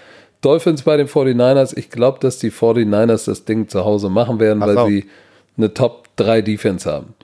[0.41, 1.77] Dolphins bei den 49ers.
[1.77, 4.87] Ich glaube, dass die 49ers das Ding zu Hause machen werden, Ach weil so.
[4.87, 5.07] sie
[5.57, 7.15] eine Top 3 Defense haben.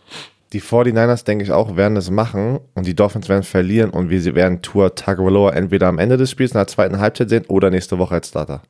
[0.52, 4.34] Die 49ers, denke ich auch, werden es machen und die Dolphins werden verlieren und wir
[4.34, 7.98] werden Tour Tagovailoa entweder am Ende des Spiels in der zweiten Halbzeit sehen oder nächste
[7.98, 8.62] Woche als Starter.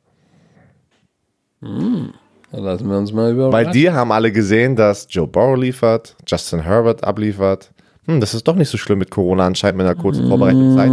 [2.51, 3.51] Dann lassen wir uns mal über.
[3.51, 7.71] Weil die haben alle gesehen, dass Joe Burrow liefert, Justin Herbert abliefert.
[8.05, 10.89] Hm, das ist doch nicht so schlimm mit Corona anscheinend mit einer kurzen Vorbereitungszeit.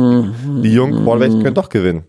[0.62, 2.04] Die jungen Quarterbacks können doch gewinnen.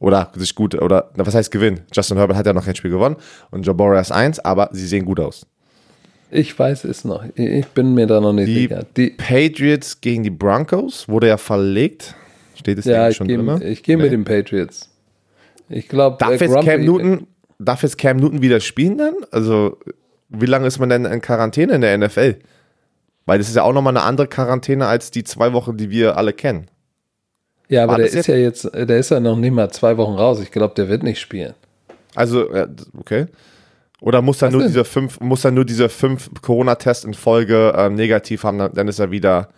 [0.00, 1.80] Oder sich gut, oder was heißt gewinnen?
[1.92, 3.16] Justin Herbert hat ja noch kein Spiel gewonnen
[3.50, 5.46] und Joe Burrow erst eins, aber sie sehen gut aus.
[6.30, 7.24] Ich weiß es noch.
[7.34, 8.86] Ich bin mir da noch nicht Die sicher.
[8.96, 12.14] Die, Patriots gegen die Broncos wurde ja verlegt.
[12.54, 13.62] Steht es ja, schon gehe drin?
[13.62, 14.88] ich geh mit den Patriots.
[15.68, 17.26] Ich glaube, Darf jetzt Cam Newton,
[17.58, 19.14] darf jetzt Cam Newton wieder spielen dann?
[19.30, 19.78] Also,
[20.28, 22.36] wie lange ist man denn in Quarantäne in der NFL?
[23.26, 26.16] Weil das ist ja auch nochmal eine andere Quarantäne als die zwei Wochen, die wir
[26.16, 26.66] alle kennen.
[27.68, 30.14] Ja, aber War der ist ja jetzt, der ist ja noch nicht mal zwei Wochen
[30.14, 30.40] raus.
[30.40, 31.54] Ich glaube, der wird nicht spielen.
[32.16, 32.66] Also, ja,
[32.98, 33.26] okay.
[34.00, 37.94] Oder muss er nur diese fünf, muss er nur diese fünf Corona-Tests in Folge ähm,
[37.94, 39.48] negativ haben, dann, dann ist er wieder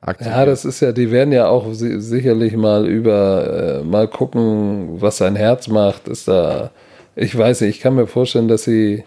[0.00, 0.26] aktiv.
[0.26, 5.00] Ja, das ist ja, die werden ja auch si sicherlich mal über, äh, mal gucken,
[5.00, 6.08] was sein Herz macht.
[6.08, 6.70] Ist da,
[7.16, 9.04] ich weiß nicht, ich kann mir vorstellen, dass sie.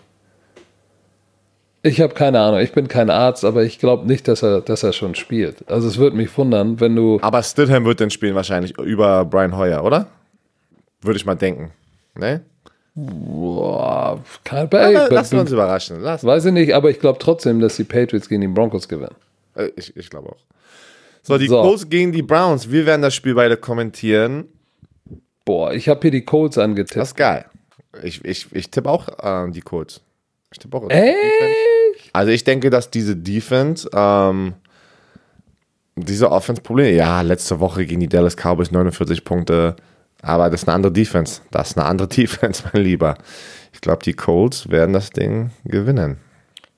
[1.84, 4.84] Ich habe keine Ahnung, ich bin kein Arzt, aber ich glaube nicht, dass er, dass
[4.84, 5.68] er schon spielt.
[5.70, 7.20] Also es würde mich wundern, wenn du.
[7.22, 10.08] Aber Stidham wird dann spielen wahrscheinlich über Brian Hoyer, oder?
[11.02, 11.72] Würde ich mal denken.
[12.16, 12.42] Ne?
[12.94, 14.22] Boah,
[14.52, 16.02] Ja, ey, lassen wir uns überraschen.
[16.02, 19.16] Lass, weiß ich nicht, aber ich glaube trotzdem, dass die Patriots gegen die Broncos gewinnen.
[19.56, 20.38] äh, ich ich glaube auch.
[21.24, 21.62] So, die So.
[21.62, 22.70] Colts gegen die Browns.
[22.70, 24.46] Wir werden das Spiel beide kommentieren.
[25.46, 26.98] Boah, ich habe hier die Colts angetippt.
[26.98, 27.46] Das ist geil.
[28.04, 30.02] Ich, ich, ich tippe auch ähm, die Colts.
[30.52, 30.90] Ich tippe auch.
[30.90, 32.10] Echt?
[32.14, 34.54] Also ich denke, dass diese Defense, ähm,
[35.96, 39.76] diese Offense-Probleme, ja, letzte Woche gegen die Dallas Cowboys 49 Punkte,
[40.22, 41.42] aber das ist eine andere Defense.
[41.52, 43.16] Das ist eine andere Defense, mein Lieber.
[43.74, 46.18] Ich glaube, die Colts werden das Ding gewinnen.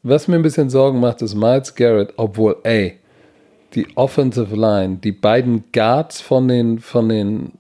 [0.04, 3.00] Was mir ein bisschen Sorgen macht, ist Miles Garrett, obwohl, ey,
[3.74, 7.54] die Offensive Line, die beiden Guards von den, von den,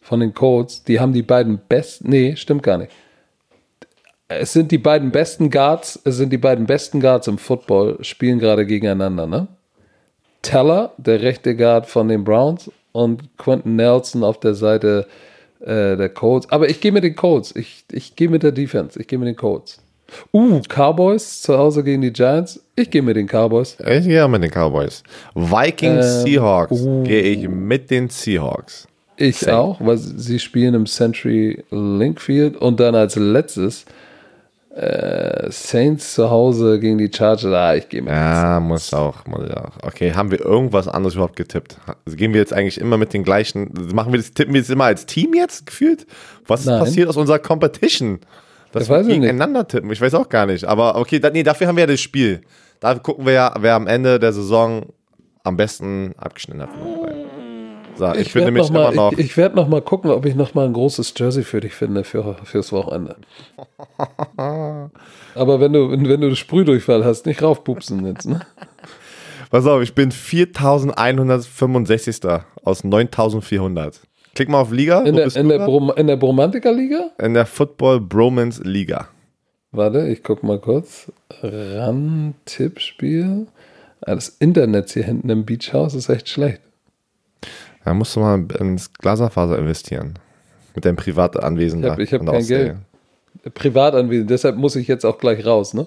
[0.00, 2.92] von den Colts, die haben die beiden besten, nee, stimmt gar nicht.
[4.28, 8.38] Es sind die beiden besten Guards, es sind die beiden besten Guards im Football, spielen
[8.38, 9.48] gerade gegeneinander, ne?
[10.42, 15.06] Teller, der rechte Guard von den Browns und Quentin Nelson auf der Seite
[15.60, 16.50] äh, der Colts.
[16.50, 17.54] Aber ich gehe mit den Colts.
[17.54, 18.98] Ich, ich gehe mit der Defense.
[19.00, 19.78] Ich gehe mit den Colts.
[20.32, 22.60] Uh, Cowboys zu Hause gegen die Giants.
[22.74, 23.76] Ich gehe mit den Cowboys.
[23.78, 25.04] Ich gehe mit den Cowboys.
[25.34, 26.72] Vikings, Ähm, Seahawks.
[26.72, 27.02] uh.
[27.04, 28.88] Gehe ich mit den Seahawks.
[29.16, 29.56] Ich Same.
[29.58, 32.56] auch, weil sie spielen im Century Link Field.
[32.56, 33.84] Und dann als letztes
[34.74, 37.44] äh, Saints zu Hause gegen die Chargers.
[37.52, 39.72] Ah, ich gehe mit Ja, muss auch, muss ich auch.
[39.82, 41.76] Okay, haben wir irgendwas anderes überhaupt getippt?
[42.04, 44.70] Also gehen wir jetzt eigentlich immer mit den gleichen, machen wir das, tippen wir jetzt
[44.70, 46.06] immer als Team jetzt gefühlt?
[46.46, 46.80] Was ist Nein.
[46.80, 48.20] passiert aus unserer Competition?
[48.72, 49.20] Dass Das wir weiß ich nicht.
[49.22, 50.64] gegeneinander tippen, ich weiß auch gar nicht.
[50.64, 52.42] Aber okay, da, nee, dafür haben wir ja das Spiel.
[52.78, 54.86] Da gucken wir ja, wer am Ende der Saison
[55.42, 56.70] am besten abgeschnitten hat.
[58.00, 59.12] So, ich, Ich werde nämlich noch, immer mal- noch.
[59.12, 61.74] ich, ich werd noch mal gucken, ob ich noch mal ein großes Jersey für dich
[61.74, 63.16] finde für, fürs Wochenende.
[65.34, 68.26] Aber wenn du, wenn du Sprühdurchfall hast, nicht raufpupsen jetzt.
[68.26, 68.40] Ne?
[69.50, 72.20] Pass auf, ich bin 4165.
[72.64, 74.00] aus 9400.
[74.34, 75.02] Klick mal auf Liga.
[75.02, 75.58] In der, in, der?
[75.58, 77.10] Brom in der Bromantiker-Liga?
[77.18, 79.08] in der Football Bromance Liga.
[79.72, 81.12] Warte, ich guck mal kurz.
[81.42, 83.46] Ran-Tippspiel.
[84.00, 86.62] Ah, das Internet hier hinten im Beach House ist echt schlecht.
[87.84, 90.14] Da musst du mal ins Glaserfaser investieren.
[90.74, 91.82] Mit deinem Privatanwesen.
[91.82, 92.64] Ich hab- da ich hab kein Ostsee.
[93.44, 93.54] Geld.
[93.54, 95.86] Privatanwesen, deshalb muss ich jetzt auch gleich raus, ne?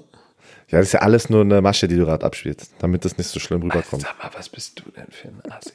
[0.69, 3.27] Ja, das ist ja alles nur eine Masche, die du gerade abspielst, damit das nicht
[3.27, 4.01] so schlimm rüberkommt.
[4.01, 5.73] Sag mal, was bist du denn für ein Assi?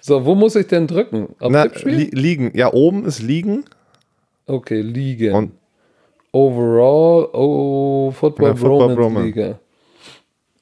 [0.00, 1.28] so, wo muss ich denn drücken?
[1.38, 2.50] Auf Na, li liegen.
[2.56, 3.64] Ja, oben ist liegen.
[4.46, 5.36] Okay, Liga.
[5.36, 5.52] Und
[6.32, 9.26] Overall, oh, Football, Ja, Football Bromance.
[9.26, 9.58] Liga.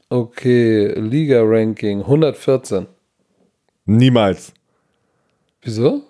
[0.08, 2.86] Okay, Liga-Ranking 114.
[3.84, 4.52] niemals.
[5.62, 6.02] Wieso?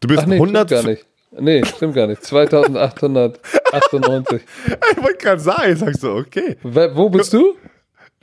[0.00, 0.68] Du bist Ach nee, 100.
[0.68, 1.06] stimmt gar nicht.
[1.38, 2.22] Nee, stimmt gar nicht.
[2.24, 4.42] 2898.
[4.96, 6.56] Ich wollte gerade sagen, sagst du, okay.
[6.62, 7.54] Wer- Wo bist du?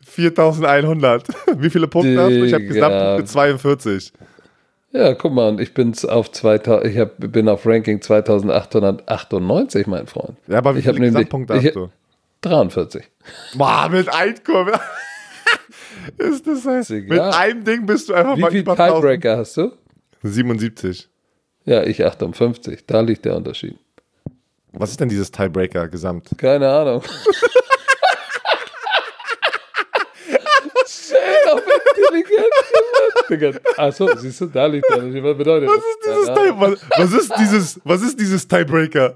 [0.05, 1.25] 4100.
[1.57, 2.43] Wie viele Punkte hast du?
[2.45, 2.73] Ich habe Digga.
[2.89, 4.11] Gesamtpunkte 42.
[4.91, 10.07] Ja, guck mal, und ich bin's auf 2000, ich hab, bin auf Ranking 2898, mein
[10.07, 10.37] Freund.
[10.47, 11.89] Ja, aber wie Ich viele nämlich- Gesamtpunkte hast ich- du?
[12.41, 13.03] 43.
[13.55, 14.73] Boah, mit Einkommen.
[16.17, 18.95] ist das heißt, Ist mit einem Ding bist du einfach Wie mal viel über 1000.
[18.95, 19.71] Tiebreaker hast du?
[20.23, 21.09] 77.
[21.65, 22.85] Ja, ich 58.
[22.85, 23.77] Da liegt der Unterschied.
[24.71, 26.29] Was ist denn dieses Tiebreaker gesamt?
[26.37, 27.03] Keine Ahnung.
[33.77, 35.23] Achso, siehst du, da liegt der Unterschied.
[35.23, 39.15] Was bedeutet Was ist dieses, Keine Tie was, was ist dieses, was ist dieses Tiebreaker?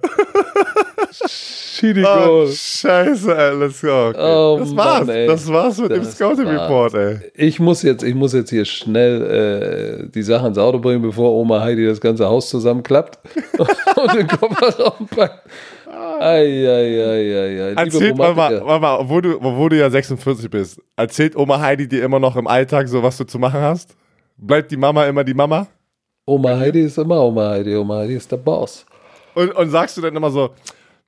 [1.83, 2.47] Oh, Goal.
[2.51, 4.09] scheiße, ey, let's go.
[4.09, 4.19] Okay.
[4.19, 5.27] Oh, das war's, Mann, ey.
[5.27, 6.61] das war's mit dem Das Scouting war's.
[6.69, 7.31] Report, ey.
[7.35, 11.31] Ich muss jetzt, ich muss jetzt hier schnell äh, die Sachen ins Auto bringen, bevor
[11.33, 13.19] Oma Heidi das ganze Haus zusammenklappt
[13.57, 15.41] und den Kofferraum packt.
[16.19, 17.73] Eieieiei.
[17.73, 22.03] Erzählt mal, mal, mal wo, du, wo du ja 46 bist, erzählt Oma Heidi dir
[22.03, 23.95] immer noch im Alltag so, was du zu machen hast?
[24.37, 25.67] Bleibt die Mama immer die Mama?
[26.25, 27.75] Oma Heidi ist immer Oma Heidi.
[27.75, 28.85] Oma Heidi ist der Boss.
[29.33, 30.51] Und, und sagst du dann immer so,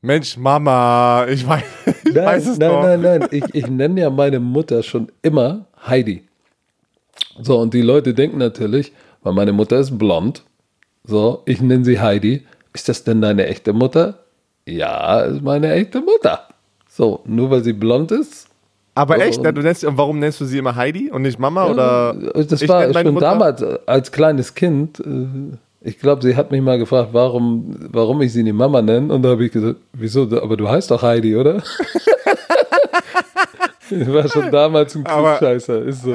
[0.06, 1.64] Mensch, Mama, ich weiß,
[2.06, 2.84] ich Nein, weiß es nein, noch.
[2.84, 3.28] nein, nein.
[3.32, 6.24] Ich, ich nenne ja meine Mutter schon immer Heidi.
[7.42, 8.92] So, und die Leute denken natürlich,
[9.22, 10.44] weil meine Mutter ist blond.
[11.06, 12.46] So, ich nenne sie Heidi.
[12.74, 14.20] Ist das denn deine echte Mutter?
[14.66, 16.48] Ja, ist meine echte Mutter.
[16.90, 18.48] So, nur weil sie blond ist.
[18.96, 21.66] Aber So, echt, und- du nennst, warum nennst du sie immer Heidi und nicht Mama?
[21.68, 25.00] oder Das ich war schon Mutter- damals als kleines Kind.
[25.00, 25.56] äh,
[25.86, 29.14] Ich glaube, sie hat mich mal gefragt, warum, warum ich sie nicht Mama nenne.
[29.14, 30.24] Und da habe ich gesagt, wieso?
[30.42, 31.62] Aber du heißt doch Heidi, oder?
[33.92, 35.84] Ich war schon damals ein Klugscheißer.
[35.84, 36.14] Ist so.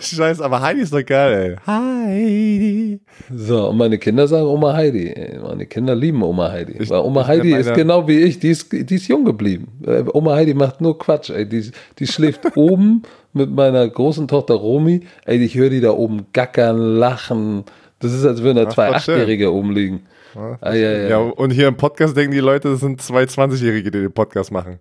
[0.00, 1.66] Scheiße, aber Heidi ist doch geil, ey.
[1.66, 3.00] Heidi.
[3.34, 5.12] so, und meine Kinder sagen Oma Heidi.
[5.42, 6.74] Meine Kinder lieben Oma Heidi.
[6.78, 8.38] Ich- Weil Oma Heidi ist genau wie ich.
[8.38, 9.66] Die ist, die ist jung geblieben.
[9.84, 11.30] Äh, Oma Heidi macht nur Quatsch.
[11.30, 11.44] Ey.
[11.46, 13.02] Die, die schläft oben
[13.32, 15.00] mit meiner großen Tochter Romy.
[15.24, 17.64] Ey, ich höre die da oben gackern, lachen.
[18.00, 19.14] Das ist, als würden da Ach, zwei doch schön.
[19.14, 20.06] Achtjährige umliegen.
[20.34, 21.08] Ah, ja, ja.
[21.08, 24.52] Ja, und hier im Podcast denken die Leute, das sind zwei 20-Jährige, die den Podcast
[24.52, 24.78] machen.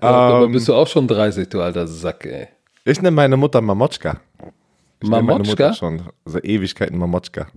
[0.00, 2.48] Aber Ähm, bist du auch schon 30, du alter Sack, ey.
[2.84, 4.20] Ich nenne meine Mutter Mamotschka.
[5.00, 5.74] Ich Mamotschka?
[5.74, 7.48] Schon seit Ewigkeiten Mamotschka.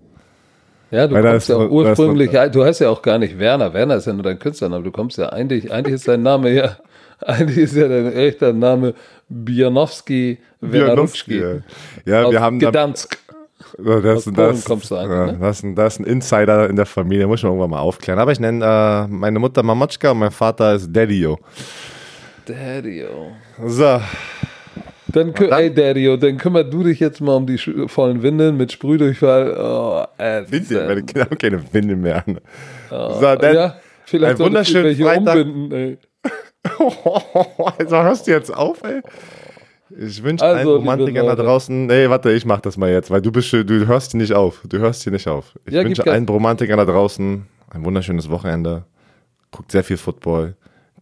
[0.91, 3.73] Ja, du Weil kommst ja auch ursprünglich, ja, du heißt ja auch gar nicht Werner.
[3.73, 4.83] Werner ist ja nur dein Künstlername.
[4.83, 6.77] Du kommst ja eigentlich, eigentlich ist dein Name ja,
[7.19, 8.93] eigentlich ist ja dein echter Name
[9.29, 11.61] Bianowski, Wernerutschki.
[12.05, 13.17] Ja, Aus wir haben da, Gdansk.
[13.77, 15.37] Das, aus das, kommst du eigentlich, ja, ne?
[15.39, 18.19] das, ist ein- das ist ein Insider in der Familie, muss man irgendwann mal aufklären.
[18.19, 21.37] Aber ich nenne äh, meine Mutter Mamotschka und mein Vater ist Daddy-O.
[22.45, 23.31] Daddy-o.
[23.67, 24.01] So,
[25.07, 27.57] Dann, kü- ey, Daddy-o, dann kümmer du dich jetzt mal um die
[27.87, 29.55] vollen Windeln mit Sprühdurchfall.
[29.59, 30.05] Oh,
[30.49, 31.03] Windeln, meine.
[31.03, 32.39] Kinder haben keine Windeln mehr an.
[32.89, 35.35] So, dann, ja, vielleicht ein wunderschönen Freitag.
[35.37, 35.97] umbinden, ey.
[37.77, 39.01] also hörst du jetzt auf, ey?
[39.99, 43.21] Ich wünsche Also, allen Romantikern da draußen, nee, warte, ich mach das mal jetzt, weil
[43.21, 44.61] du bist, du hörst hier nicht auf.
[44.67, 45.53] Du hörst hier nicht auf.
[45.65, 48.85] Ich Ja, wünsche allen Romantikern da draußen ein wunderschönes Wochenende.
[49.51, 50.55] Guckt sehr viel Football.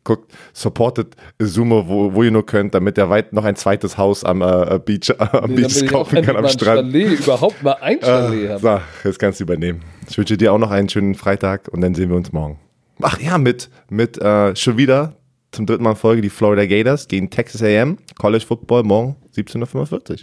[0.03, 4.23] Guckt, supportet Sumo, wo, wo ihr nur könnt, damit er weit noch ein zweites Haus
[4.23, 6.91] am äh, Beach, am Nee, Beach kaufen kann am Strand.
[6.93, 8.59] Chalet, überhaupt mal ein Chalet Äh, haben.
[8.61, 9.81] so, jetzt kannst du übernehmen.
[10.09, 12.59] Ich wünsche dir auch noch einen schönen Freitag und dann sehen wir uns morgen.
[13.01, 15.13] Ach ja, mit, mit äh, schon wieder
[15.51, 20.11] zum dritten Mal in Folge die Florida Gators gegen Texas AM, College Football morgen 17.45
[20.11, 20.17] Uhr.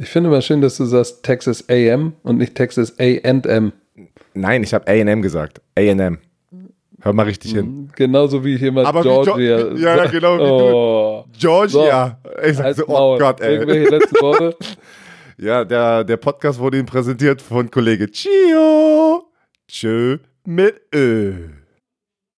[0.00, 3.72] Ich finde mal schön, dass du sagst Texas AM und nicht Texas A&M.
[4.34, 5.60] Nein, ich habe AM gesagt.
[5.76, 6.18] AM.
[7.00, 7.88] Hör mal richtig hin.
[7.94, 9.72] Genauso wie hier mal Aber wie Jo- Georgia.
[9.76, 10.44] ja, genau, wie du.
[10.44, 11.24] oh.
[11.38, 12.18] Georgia.
[12.44, 13.18] ich sag so, oh Maul.
[13.18, 13.54] Gott, ey.
[13.54, 14.56] Irgendwelche letzten Worte?
[15.40, 19.22] Ja, der, der Podcast wurde Ihnen präsentiert von Kollege Chio.
[19.68, 21.50] Tschö mit Ö.